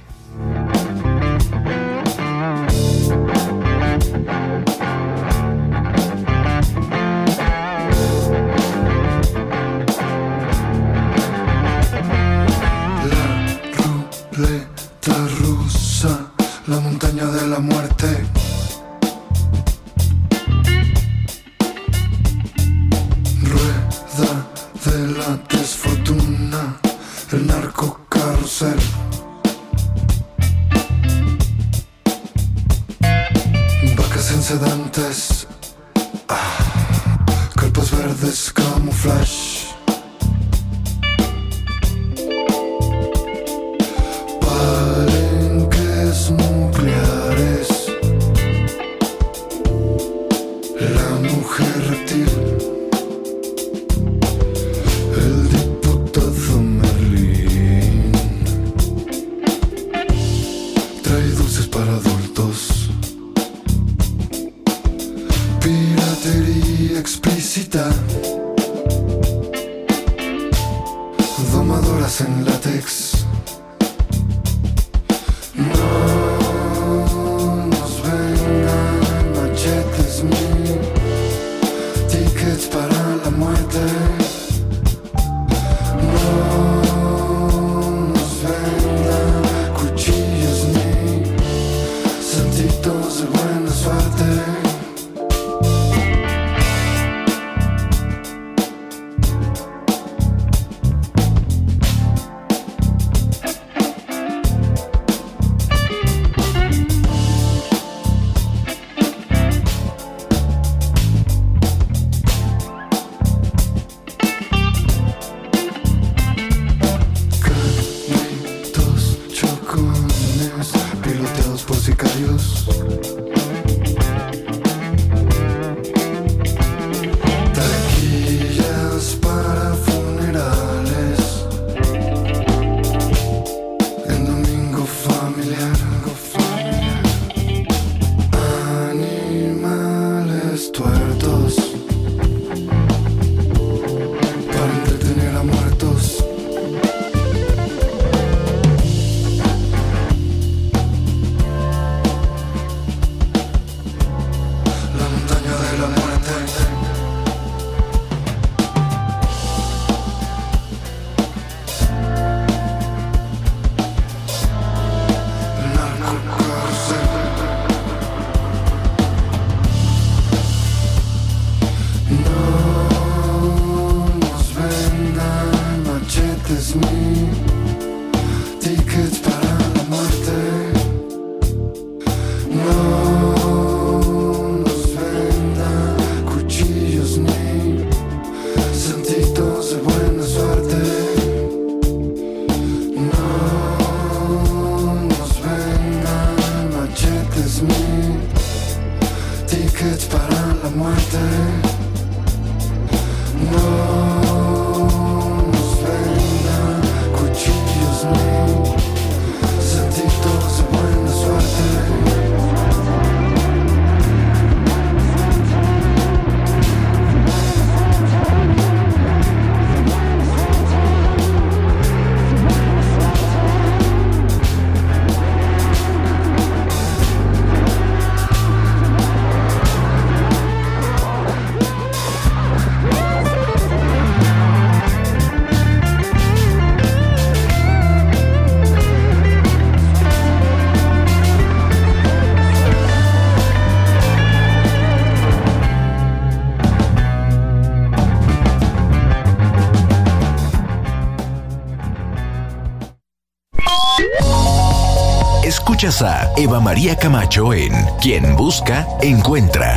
[255.90, 259.74] A Eva María Camacho en Quien Busca, Encuentra.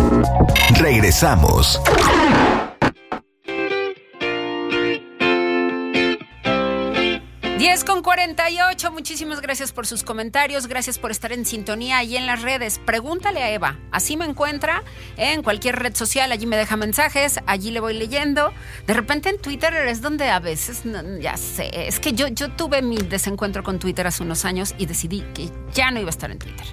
[0.79, 1.81] Regresamos.
[8.43, 8.91] Con 48.
[8.91, 10.67] Muchísimas gracias por sus comentarios.
[10.67, 12.77] Gracias por estar en sintonía y en las redes.
[12.77, 13.79] Pregúntale a Eva.
[13.89, 14.83] Así me encuentra
[15.15, 16.29] en cualquier red social.
[16.31, 17.39] Allí me deja mensajes.
[17.47, 18.51] Allí le voy leyendo.
[18.85, 22.51] De repente en Twitter es donde a veces, no, ya sé, es que yo, yo
[22.51, 26.09] tuve mi desencuentro con Twitter hace unos años y decidí que ya no iba a
[26.09, 26.65] estar en Twitter.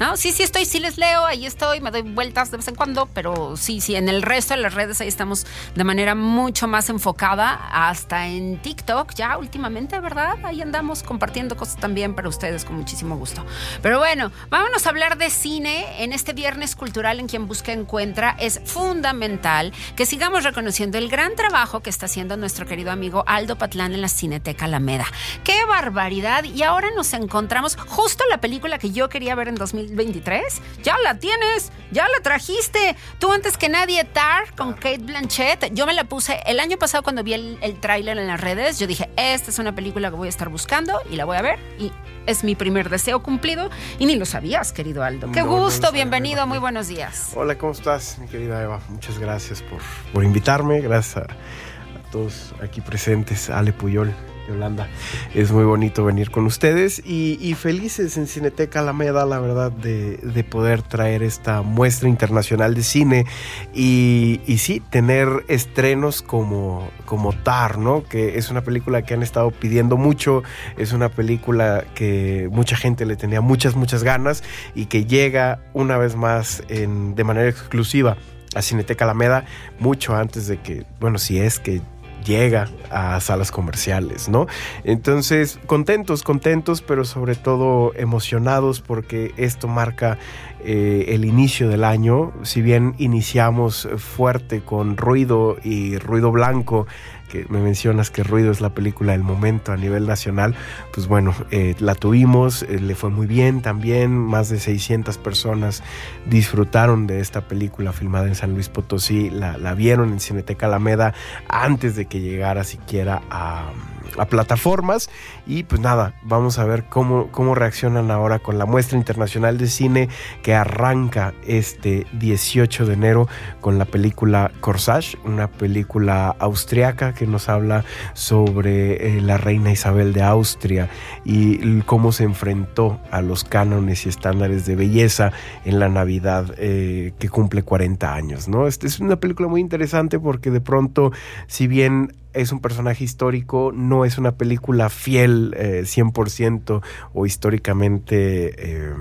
[0.00, 0.16] ¿No?
[0.16, 1.26] Sí, sí estoy, sí les leo.
[1.26, 1.80] Ahí estoy.
[1.80, 3.06] Me doy vueltas de vez en cuando.
[3.12, 6.88] Pero sí, sí, en el resto de las redes ahí estamos de manera mucho más
[6.88, 7.68] enfocada.
[7.70, 10.36] Hasta en TikTok ya últimamente, ¿verdad?
[10.44, 13.44] Ahí andamos compartiendo cosas también para ustedes con muchísimo gusto.
[13.82, 18.36] Pero bueno, vámonos a hablar de cine en este viernes cultural en quien busca encuentra.
[18.38, 23.58] Es fundamental que sigamos reconociendo el gran trabajo que está haciendo nuestro querido amigo Aldo
[23.58, 25.06] Patlán en la Cineteca Alameda.
[25.42, 26.44] ¡Qué barbaridad!
[26.44, 30.62] Y ahora nos encontramos justo la película que yo quería ver en 2023.
[30.84, 32.94] Ya la tienes, ya la trajiste.
[33.18, 35.74] Tú antes que nadie, Tar con Kate Blanchett.
[35.74, 38.78] Yo me la puse el año pasado cuando vi el, el tráiler en las redes.
[38.78, 41.42] Yo dije, esta es una película que voy a estar buscando y la voy a
[41.42, 41.58] ver.
[41.78, 41.92] Y
[42.26, 43.70] es mi primer deseo cumplido.
[43.98, 45.30] Y ni lo sabías, querido Aldo.
[45.32, 47.32] Qué No, gusto, bienvenido, muy buenos días.
[47.34, 48.80] Hola, ¿cómo estás, mi querida Eva?
[48.88, 49.80] Muchas gracias por,
[50.12, 50.80] por invitarme.
[50.80, 54.12] Gracias a, a todos aquí presentes, Ale Puyol,
[54.48, 54.88] Yolanda.
[55.34, 60.44] Es muy bonito venir con ustedes y, felices en Cineteca Alameda, la verdad, de, de
[60.44, 63.26] poder traer esta muestra internacional de cine
[63.74, 68.04] y, y sí, tener estrenos como, como Tar, ¿no?
[68.04, 70.42] Que es una película que han estado pidiendo mucho,
[70.76, 74.42] es una película que mucha gente le tenía muchas, muchas ganas
[74.74, 78.16] y que llega una vez más en- de manera exclusiva
[78.54, 79.44] a Cineteca Alameda
[79.78, 81.82] mucho antes de que, bueno, si es que
[82.28, 84.46] llega a salas comerciales, ¿no?
[84.84, 90.18] Entonces, contentos, contentos, pero sobre todo emocionados porque esto marca
[90.60, 92.32] eh, el inicio del año.
[92.42, 96.86] Si bien iniciamos fuerte con Ruido y Ruido Blanco,
[97.28, 100.54] que me mencionas que Ruido es la película del momento a nivel nacional,
[100.92, 105.82] pues bueno, eh, la tuvimos, eh, le fue muy bien también, más de 600 personas
[106.26, 111.14] disfrutaron de esta película filmada en San Luis Potosí, la, la vieron en Cineteca Alameda
[111.48, 113.70] antes de que llegara siquiera a,
[114.16, 115.10] a plataformas
[115.46, 119.66] y pues nada, vamos a ver cómo, cómo reaccionan ahora con la muestra internacional de
[119.66, 120.08] cine
[120.42, 123.28] que arranca este 18 de enero
[123.60, 127.84] con la película Corsage, una película austriaca que nos habla
[128.14, 130.88] sobre eh, la reina Isabel de Austria
[131.24, 135.32] y cómo se enfrentó a los cánones y estándares de belleza
[135.64, 138.48] en la Navidad eh, que cumple 40 años.
[138.48, 138.66] ¿no?
[138.66, 141.12] Esta es una película muy interesante porque de pronto,
[141.46, 146.82] si bien es un personaje histórico, no es una película fiel eh, 100%
[147.14, 148.94] o históricamente, eh,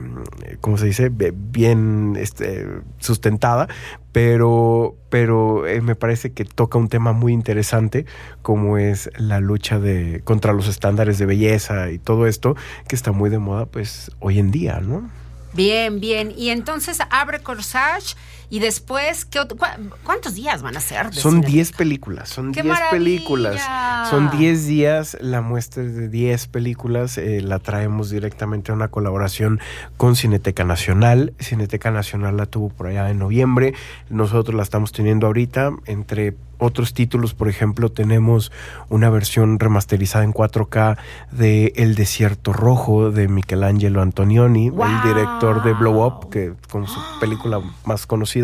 [0.61, 1.09] ¿cómo se dice?
[1.09, 2.67] Bien este,
[2.99, 3.67] sustentada,
[4.11, 8.05] pero, pero eh, me parece que toca un tema muy interesante
[8.41, 12.55] como es la lucha de, contra los estándares de belleza y todo esto
[12.87, 15.09] que está muy de moda pues hoy en día, ¿no?
[15.53, 16.33] Bien, bien.
[16.37, 18.15] Y entonces abre Corsage
[18.49, 21.13] y después, ¿qué otro- cua- ¿cuántos días van a ser?
[21.13, 21.47] Son cine?
[21.47, 23.61] 10 películas, son ¡Qué 10 películas.
[24.09, 28.87] Son 10 días, la muestra es de 10 películas, eh, la traemos directamente a una
[28.87, 29.59] colaboración
[29.97, 31.33] con Cineteca Nacional.
[31.39, 33.73] Cineteca Nacional la tuvo por allá en noviembre,
[34.09, 38.51] nosotros la estamos teniendo ahorita, entre otros títulos, por ejemplo, tenemos
[38.89, 40.97] una versión remasterizada en 4K
[41.31, 44.87] de El Desierto Rojo de Michelangelo Antonioni, ¡Wow!
[44.87, 48.36] el director de Blow Up, que con su película más conocida.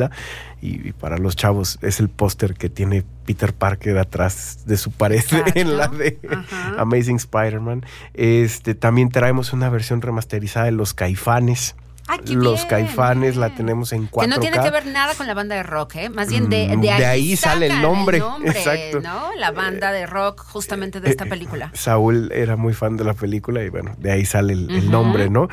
[0.61, 4.91] Y, y para los chavos es el póster que tiene Peter Parker atrás de su
[4.91, 5.51] pared Exacto.
[5.55, 6.75] en la de Ajá.
[6.79, 7.85] Amazing Spider-Man.
[8.13, 11.75] Este, también traemos una versión remasterizada de Los Caifanes
[12.13, 14.21] Ah, Los Caifanes la tenemos en 4K.
[14.21, 16.09] Que no tiene que ver nada con la banda de rock, ¿eh?
[16.09, 19.01] Más bien de, Mm, de ahí, de ahí sale el nombre, exacto.
[19.01, 19.33] ¿no?
[19.37, 21.71] La banda de rock justamente de esta película.
[21.73, 25.47] Saúl era muy fan de la película y bueno, de ahí sale el, nombre, ¿no?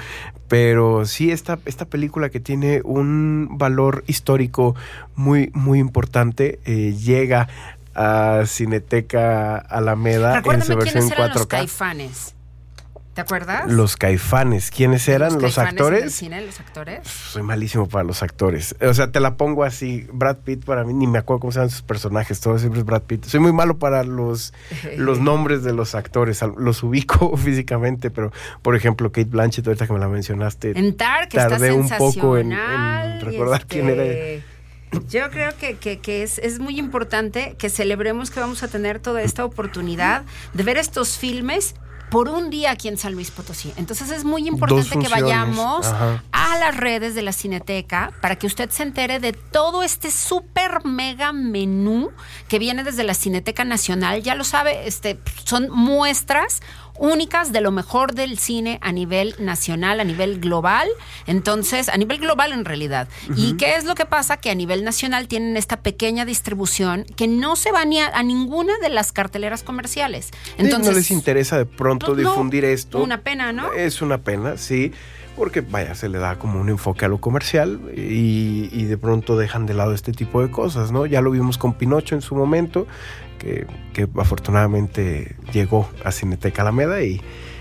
[0.48, 4.74] Pero sí, esta, esta película que tiene un valor histórico
[5.14, 7.48] muy, muy importante, eh, llega
[7.94, 11.48] a Cineteca Alameda en su versión quiénes eran los 4K.
[11.48, 12.34] caifanes.
[13.14, 13.70] ¿Te acuerdas?
[13.70, 15.40] Los caifanes, ¿quiénes eran?
[15.40, 16.14] Los, en el actores.
[16.14, 17.06] cine, los actores.
[17.08, 18.76] Soy malísimo para los actores.
[18.80, 20.06] O sea, te la pongo así.
[20.12, 22.38] Brad Pitt para mí, ni me acuerdo cómo se llaman sus personajes.
[22.40, 23.24] Todo siempre es Brad Pitt.
[23.24, 24.54] Soy muy malo para los,
[24.96, 26.40] los nombres de los actores.
[26.56, 28.32] Los ubico físicamente, pero
[28.62, 30.78] por ejemplo, Kate Blanchett, ahorita que me la mencionaste.
[30.78, 34.04] En Tar, que está tardé un poco en, en recordar quién era.
[34.04, 34.44] este,
[35.08, 39.00] Yo creo que, que- que es, es muy importante que celebremos que vamos a tener
[39.00, 40.22] toda esta oportunidad
[40.54, 41.74] de ver estos filmes
[42.10, 43.72] por un día aquí en San Luis Potosí.
[43.76, 46.24] Entonces es muy importante que vayamos ajá.
[46.32, 50.84] a las redes de la Cineteca para que usted se entere de todo este súper
[50.84, 52.10] mega menú
[52.48, 54.22] que viene desde la Cineteca Nacional.
[54.22, 56.60] Ya lo sabe, este, son muestras
[57.00, 60.86] únicas de lo mejor del cine a nivel nacional, a nivel global.
[61.26, 63.08] Entonces, a nivel global en realidad.
[63.34, 64.36] ¿Y qué es lo que pasa?
[64.36, 68.22] Que a nivel nacional tienen esta pequeña distribución que no se va ni a, a
[68.22, 70.26] ninguna de las carteleras comerciales.
[70.26, 73.02] Sí, Entonces, no les interesa de pronto pues, no, difundir esto.
[73.02, 73.72] Una pena, ¿no?
[73.72, 74.92] Es una pena, sí,
[75.36, 79.38] porque vaya, se le da como un enfoque a lo comercial y, y de pronto
[79.38, 81.06] dejan de lado este tipo de cosas, ¿no?
[81.06, 82.86] Ya lo vimos con Pinocho en su momento,
[83.40, 87.20] que, que afortunadamente llegó a Cineteca Alameda y,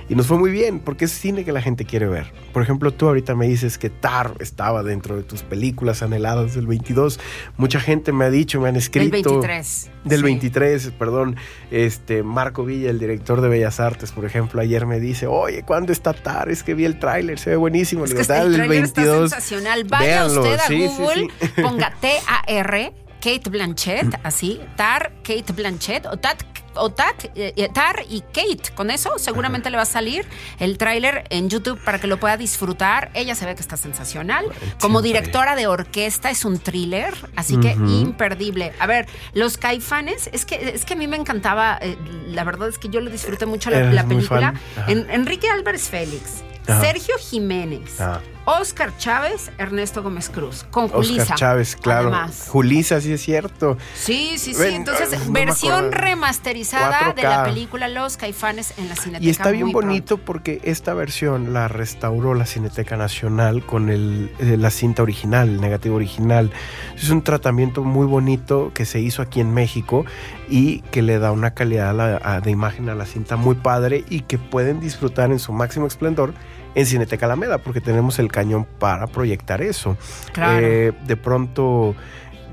[0.10, 2.32] y nos fue muy bien, porque es cine que la gente quiere ver.
[2.52, 6.66] Por ejemplo, tú ahorita me dices que Tar estaba dentro de tus películas anheladas del
[6.66, 7.20] 22.
[7.58, 9.12] Mucha gente me ha dicho, me han escrito...
[9.16, 9.92] Del 23.
[10.06, 10.24] Del sí.
[10.24, 11.36] 23, perdón.
[11.70, 15.92] Este, Marco Villa, el director de Bellas Artes, por ejemplo, ayer me dice, oye, ¿cuándo
[15.92, 16.50] está TAR?
[16.50, 18.04] Es que vi el tráiler, se ve buenísimo.
[18.06, 19.30] Es Le que digo, este- el "Dale, tráiler está 22".
[19.30, 19.84] sensacional.
[19.86, 21.62] Vaya Véanlo, usted a sí, Google, sí.
[21.62, 26.42] ponga T-A-R, Kate Blanchett, así, Tar, Kate Blanchett, o Tat,
[26.76, 28.72] o Tat, eh, eh, Tar y Kate.
[28.76, 30.26] Con eso seguramente le va a salir
[30.60, 33.12] el tráiler en YouTube para que lo pueda disfrutar.
[33.14, 34.46] Ella se ve que está sensacional.
[34.80, 38.72] Como directora de orquesta es un thriller, así que imperdible.
[38.80, 41.98] A ver, los caifanes, es que, es que a mí me encantaba, eh,
[42.28, 44.54] la verdad es que yo lo disfruté mucho la, película.
[44.78, 44.92] Ajá.
[44.92, 46.82] En- Enrique Álvarez Félix, Ajá.
[46.82, 48.22] Sergio Jiménez, Ah.
[48.60, 51.22] Oscar Chávez, Ernesto Gómez Cruz, con Julisa.
[51.24, 52.08] Oscar Chávez, claro.
[52.10, 52.46] además.
[52.50, 53.78] Julisa, sí es cierto.
[53.94, 54.60] Sí, sí, sí.
[54.62, 57.46] Ven, Entonces, no me versión remasterizada de la 4K.
[57.46, 59.26] película Los Caifanes en la Cineteca.
[59.26, 64.32] Y está bien muy bonito porque esta versión la restauró la Cineteca Nacional con el,
[64.40, 66.52] eh, la cinta original, el negativo original.
[66.96, 70.06] Es un tratamiento muy bonito que se hizo aquí en México
[70.50, 73.56] y que le da una calidad a la- a- de imagen a la cinta muy
[73.56, 76.34] padre y que pueden disfrutar en su máximo esplendor
[76.76, 79.98] en Cineteca Alameda porque tenemos el cañón para proyectar eso.
[80.34, 80.66] Claro.
[80.66, 81.96] Eh, de pronto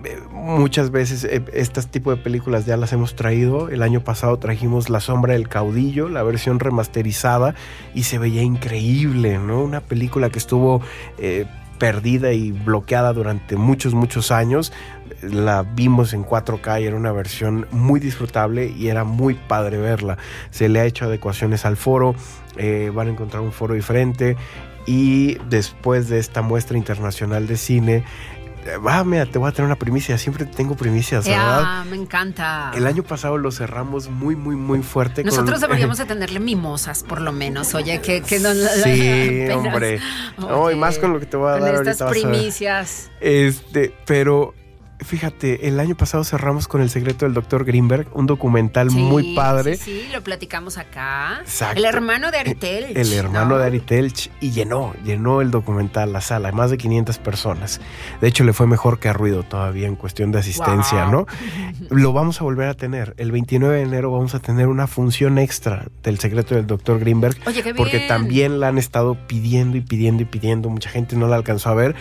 [0.05, 3.69] eh, muchas veces estas tipo de películas ya las hemos traído.
[3.69, 7.55] El año pasado trajimos La sombra del caudillo, la versión remasterizada,
[7.95, 9.63] y se veía increíble, ¿no?
[9.63, 10.81] Una película que estuvo
[11.19, 11.47] eh,
[11.79, 14.73] perdida y bloqueada durante muchos, muchos años.
[15.23, 20.19] La vimos en 4K y era una versión muy disfrutable y era muy padre verla.
[20.51, 22.15] Se le ha hecho adecuaciones al foro,
[22.57, 24.37] eh, van a encontrar un foro diferente
[24.87, 28.05] y después de esta muestra internacional de cine,
[28.67, 31.63] eh, ah, mira, te voy a tener una primicia, siempre tengo primicias, ¿verdad?
[31.65, 32.73] Ah, me encanta.
[32.75, 35.23] El año pasado lo cerramos muy, muy, muy fuerte.
[35.23, 37.75] con- Nosotros deberíamos de tenerle mimosas, por lo menos.
[37.75, 40.01] Oye, que, que no Sí, hombre.
[40.39, 42.29] No, y Oye, más con lo que te voy a con dar estas ahorita.
[42.29, 43.11] primicias.
[43.21, 44.53] Este, pero
[45.01, 49.35] fíjate, el año pasado cerramos con El secreto del doctor Greenberg, un documental Sí, muy
[49.35, 49.77] padre.
[49.77, 51.39] Sí, sí, lo platicamos acá.
[51.41, 51.79] Exacto.
[51.79, 53.59] El hermano de Ari Telch, El hermano ¿no?
[53.59, 57.81] de Ari Telch y llenó, llenó el documental, la sala, más de 500 personas.
[58.21, 61.13] De hecho, le fue mejor que a Ruido todavía en cuestión de asistencia, Wow.
[61.13, 61.27] ¿no?
[61.91, 63.15] Lo vamos a volver a tener.
[63.19, 67.37] El 29 de enero vamos a tener una función extra del secreto del doctor Greenberg.
[67.47, 70.69] Oye, qué Porque también la han estado pidiendo y pidiendo y pidiendo.
[70.71, 71.95] Mucha gente no la alcanzó a ver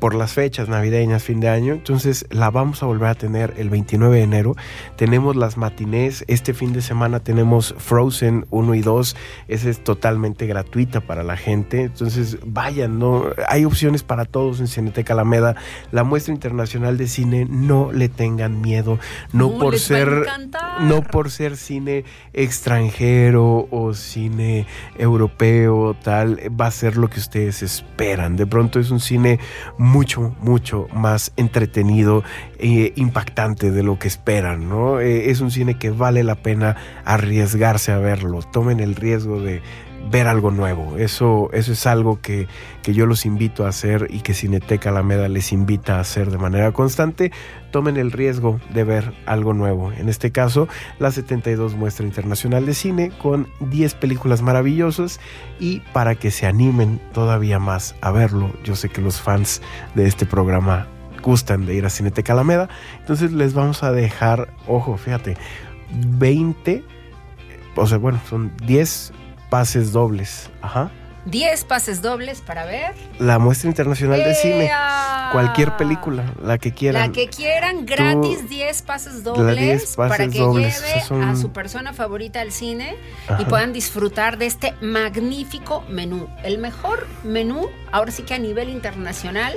[0.00, 1.74] por las fechas navideñas, fin de año.
[1.74, 4.56] Entonces la vamos a volver a tener el 29 de enero.
[4.96, 6.24] Tenemos las matinés.
[6.28, 9.16] Este fin de semana tenemos Frozen 1 y 2.
[9.48, 11.82] Esa es totalmente gratuita para la gente.
[11.82, 13.24] Entonces vayan, ¿no?
[13.48, 15.56] Hay opciones para todos en Cineteca Alameda.
[15.92, 18.98] La muestra internacional de cine, no le tengan miedo.
[19.32, 20.26] No, por ser
[20.80, 24.66] no por ser cine extranjero o cine
[24.98, 29.40] europeo tal va a ser lo que ustedes esperan de pronto es un cine
[29.76, 32.22] mucho mucho más entretenido
[32.58, 36.76] e impactante de lo que esperan no Eh, es un cine que vale la pena
[37.04, 39.62] arriesgarse a verlo tomen el riesgo de
[40.10, 40.96] ver algo nuevo.
[40.96, 42.46] Eso, eso es algo que,
[42.82, 46.38] que, yo los invito a hacer y que Cineteca Alameda les invita a hacer de
[46.38, 47.30] manera constante.
[47.70, 49.92] Tomen el riesgo de ver algo nuevo.
[49.92, 50.68] En este caso,
[50.98, 55.20] la 72 Muestra Internacional de Cine con 10 películas maravillosas
[55.60, 58.50] y para que se animen todavía más a verlo.
[58.64, 59.60] Yo sé que los fans
[59.94, 60.86] de este programa
[61.22, 62.68] gustan de ir a Cineteca Alameda.
[62.98, 65.36] Entonces les vamos a dejar, ojo, fíjate,
[65.90, 66.84] 20,
[67.76, 69.12] o sea, bueno, son 10
[69.50, 70.50] pases dobles.
[70.62, 70.90] Ajá.
[71.24, 72.94] 10 pases dobles para ver.
[73.18, 74.70] La muestra internacional de cine.
[75.32, 77.08] Cualquier película, la que quieran.
[77.08, 80.72] La que quieran, gratis, 10 pases dobles para que lleve
[81.22, 82.96] a su persona favorita al cine
[83.38, 86.28] y puedan disfrutar de este magnífico menú.
[86.44, 89.52] El mejor menú, ahora sí que a nivel internacional,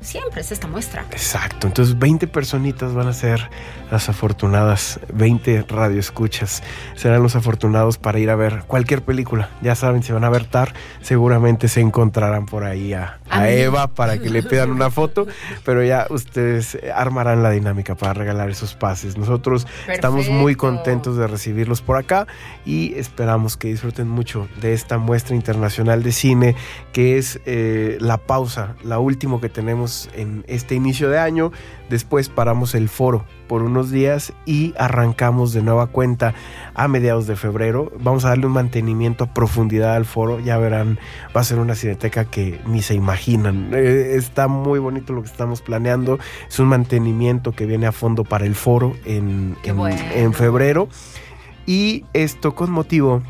[0.00, 1.04] siempre es esta muestra.
[1.10, 3.50] Exacto, entonces 20 personitas van a ser
[3.90, 6.62] las afortunadas, 20 radioescuchas
[6.94, 9.50] serán los afortunados para ir a ver cualquier película.
[9.62, 14.18] Ya saben, si van a ver TAR, seguramente se encontrarán por ahí a, Eva para
[14.18, 15.26] que le pidan una foto,
[15.64, 19.16] pero ya ustedes armarán la dinámica para regalar esos pases.
[19.16, 22.26] Nosotros estamos muy contentos de recibirlos por acá
[22.64, 26.56] y esperamos que disfruten mucho de esta muestra internacional de cine
[26.92, 31.52] que es eh, la pausa, la última que tenemos en este inicio de año.
[31.88, 36.34] Después paramos el foro por unos días y arrancamos de nueva cuenta
[36.74, 37.90] a mediados de febrero.
[37.98, 40.40] Vamos a darle un mantenimiento a profundidad al foro.
[40.40, 40.98] Ya verán,
[41.34, 43.70] va a ser una cineteca que ni se imaginan.
[43.72, 46.18] Eh, está muy bonito lo que estamos planeando.
[46.48, 50.88] Es un mantenimiento que viene a fondo para el foro en, en febrero.
[51.66, 53.22] Y esto con motivo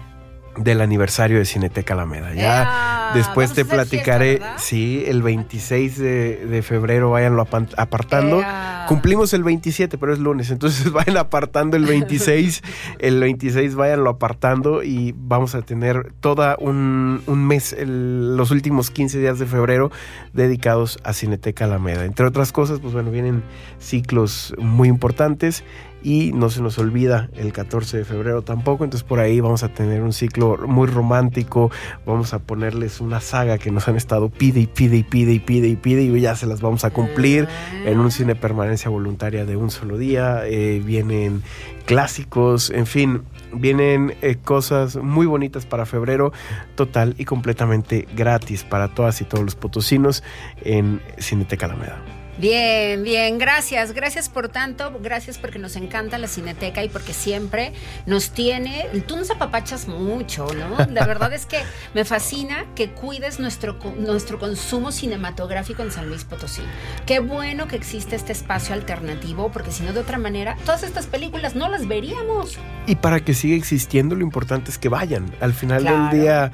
[0.56, 2.34] del aniversario de Cineteca Alameda.
[2.34, 7.46] Ya después te platicaré, sí, el 26 de, febrero váyanlo
[7.76, 8.42] apartando.
[8.88, 12.62] Cumplimos el 27, pero es lunes, entonces vayan apartando el 26,
[12.98, 19.38] el 26 váyanlo apartando y vamos a tener toda un, mes, los últimos 15 días
[19.38, 19.90] de febrero
[20.32, 22.04] dedicados a Cineteca Alameda.
[22.04, 23.42] Entre otras cosas, pues bueno, vienen
[23.78, 25.64] ciclos muy importantes
[26.02, 29.68] y no se nos olvida el 14 de febrero tampoco, entonces por ahí vamos a
[29.68, 31.70] tener un ciclo muy romántico,
[32.06, 35.38] vamos a ponerles una saga que nos han estado pide y pide y pide y
[35.38, 37.49] pide y pide y ya se las vamos a cumplir
[37.84, 41.42] en un cine permanencia voluntaria de un solo día, eh, vienen
[41.86, 43.22] clásicos, en fin,
[43.53, 46.32] vienen eh, cosas muy bonitas para febrero,
[46.74, 50.22] total y completamente gratis para todas y todos los potosinos
[50.62, 52.17] en Cineteca Alameda.
[52.39, 57.72] Bien, bien, gracias, gracias por tanto, gracias porque nos encanta la cineteca y porque siempre
[58.07, 60.76] nos tiene, tú nos apapachas mucho, ¿no?
[60.93, 61.59] La verdad es que
[61.95, 66.62] me fascina que cuides nuestro, nuestro consumo cinematográfico en San Luis Potosí.
[67.07, 71.07] Qué bueno que existe este espacio alternativo, porque si no de otra manera, todas estas
[71.07, 72.57] películas no las veríamos.
[72.86, 75.34] Y para que siga existiendo, lo importante es que vayan.
[75.41, 76.53] Al final del día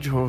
[0.00, 0.28] yo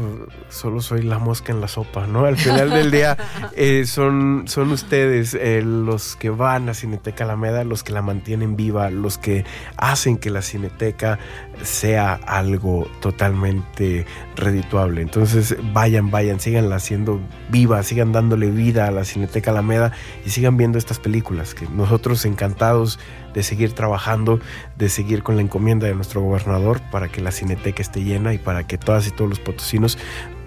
[0.49, 2.25] solo soy la mosca en la sopa, ¿no?
[2.25, 3.17] Al final del día
[3.55, 8.55] eh, son, son ustedes eh, los que van a Cineteca Alameda, los que la mantienen
[8.55, 9.45] viva, los que
[9.77, 11.19] hacen que la Cineteca
[11.63, 15.01] sea algo totalmente redituable.
[15.01, 17.19] Entonces vayan, vayan, síganla haciendo
[17.49, 19.91] viva, sigan dándole vida a la Cineteca Alameda
[20.25, 22.99] y sigan viendo estas películas que nosotros encantados
[23.33, 24.39] de seguir trabajando,
[24.77, 28.39] de seguir con la encomienda de nuestro gobernador para que la cineteca esté llena y
[28.39, 29.97] para que todas y todos los potosinos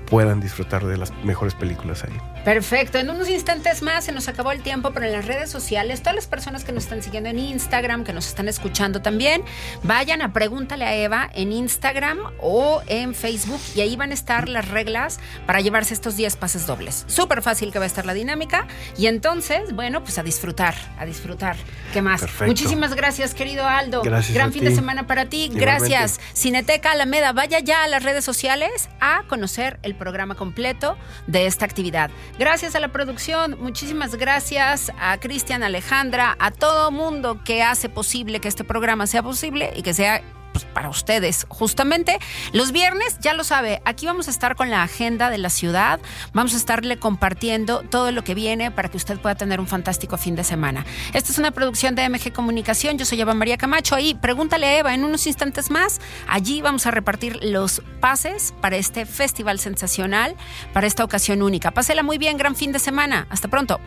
[0.06, 2.16] puedan disfrutar de las mejores películas ahí.
[2.44, 6.00] Perfecto, en unos instantes más se nos acabó el tiempo, pero en las redes sociales,
[6.00, 9.44] todas las personas que nos están siguiendo en Instagram, que nos están escuchando también,
[9.82, 14.48] vayan a Pregúntale a Eva en Instagram o en Facebook y ahí van a estar
[14.48, 17.04] las reglas para llevarse estos 10 pases dobles.
[17.08, 18.66] Súper fácil que va a estar la dinámica
[18.96, 21.56] y entonces, bueno, pues a disfrutar, a disfrutar.
[21.92, 22.24] ¿Qué más?
[22.46, 24.00] Muchísimas gracias, querido Aldo.
[24.02, 24.34] Gracias.
[24.34, 25.50] Gran fin de semana para ti.
[25.52, 26.20] Gracias.
[26.32, 31.66] Cineteca Alameda, vaya ya a las redes sociales a conocer el programa completo de esta
[31.66, 32.10] actividad.
[32.38, 38.40] Gracias a la producción, muchísimas gracias a Cristian, Alejandra, a todo mundo que hace posible
[38.40, 40.22] que este programa sea posible y que sea
[40.52, 41.46] pues, para ustedes.
[41.48, 42.18] Justamente
[42.52, 46.00] los viernes, ya lo sabe, aquí vamos a estar con la agenda de la ciudad,
[46.32, 50.16] vamos a estarle compartiendo todo lo que viene para que usted pueda tener un fantástico
[50.18, 50.84] fin de semana.
[51.12, 54.78] Esta es una producción de MG Comunicación, yo soy Eva María Camacho, ahí pregúntale a
[54.78, 60.36] Eva en unos instantes más, allí vamos a repartir los pases para este festival sensacional,
[60.72, 61.70] para esta ocasión única.
[61.70, 63.80] Pásela muy bien, gran fin de semana, hasta pronto.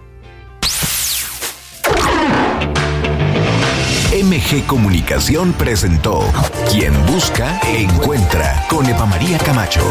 [4.14, 6.22] MG Comunicación presentó
[6.70, 9.82] Quien busca, encuentra con Eva María Camacho.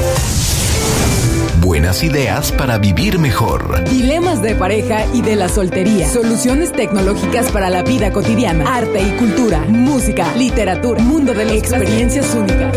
[1.61, 3.83] Buenas ideas para vivir mejor.
[3.91, 6.09] Dilemas de pareja y de la soltería.
[6.09, 8.77] Soluciones tecnológicas para la vida cotidiana.
[8.77, 9.59] Arte y cultura.
[9.67, 11.03] Música, literatura.
[11.03, 12.77] Mundo de las experiencias únicas.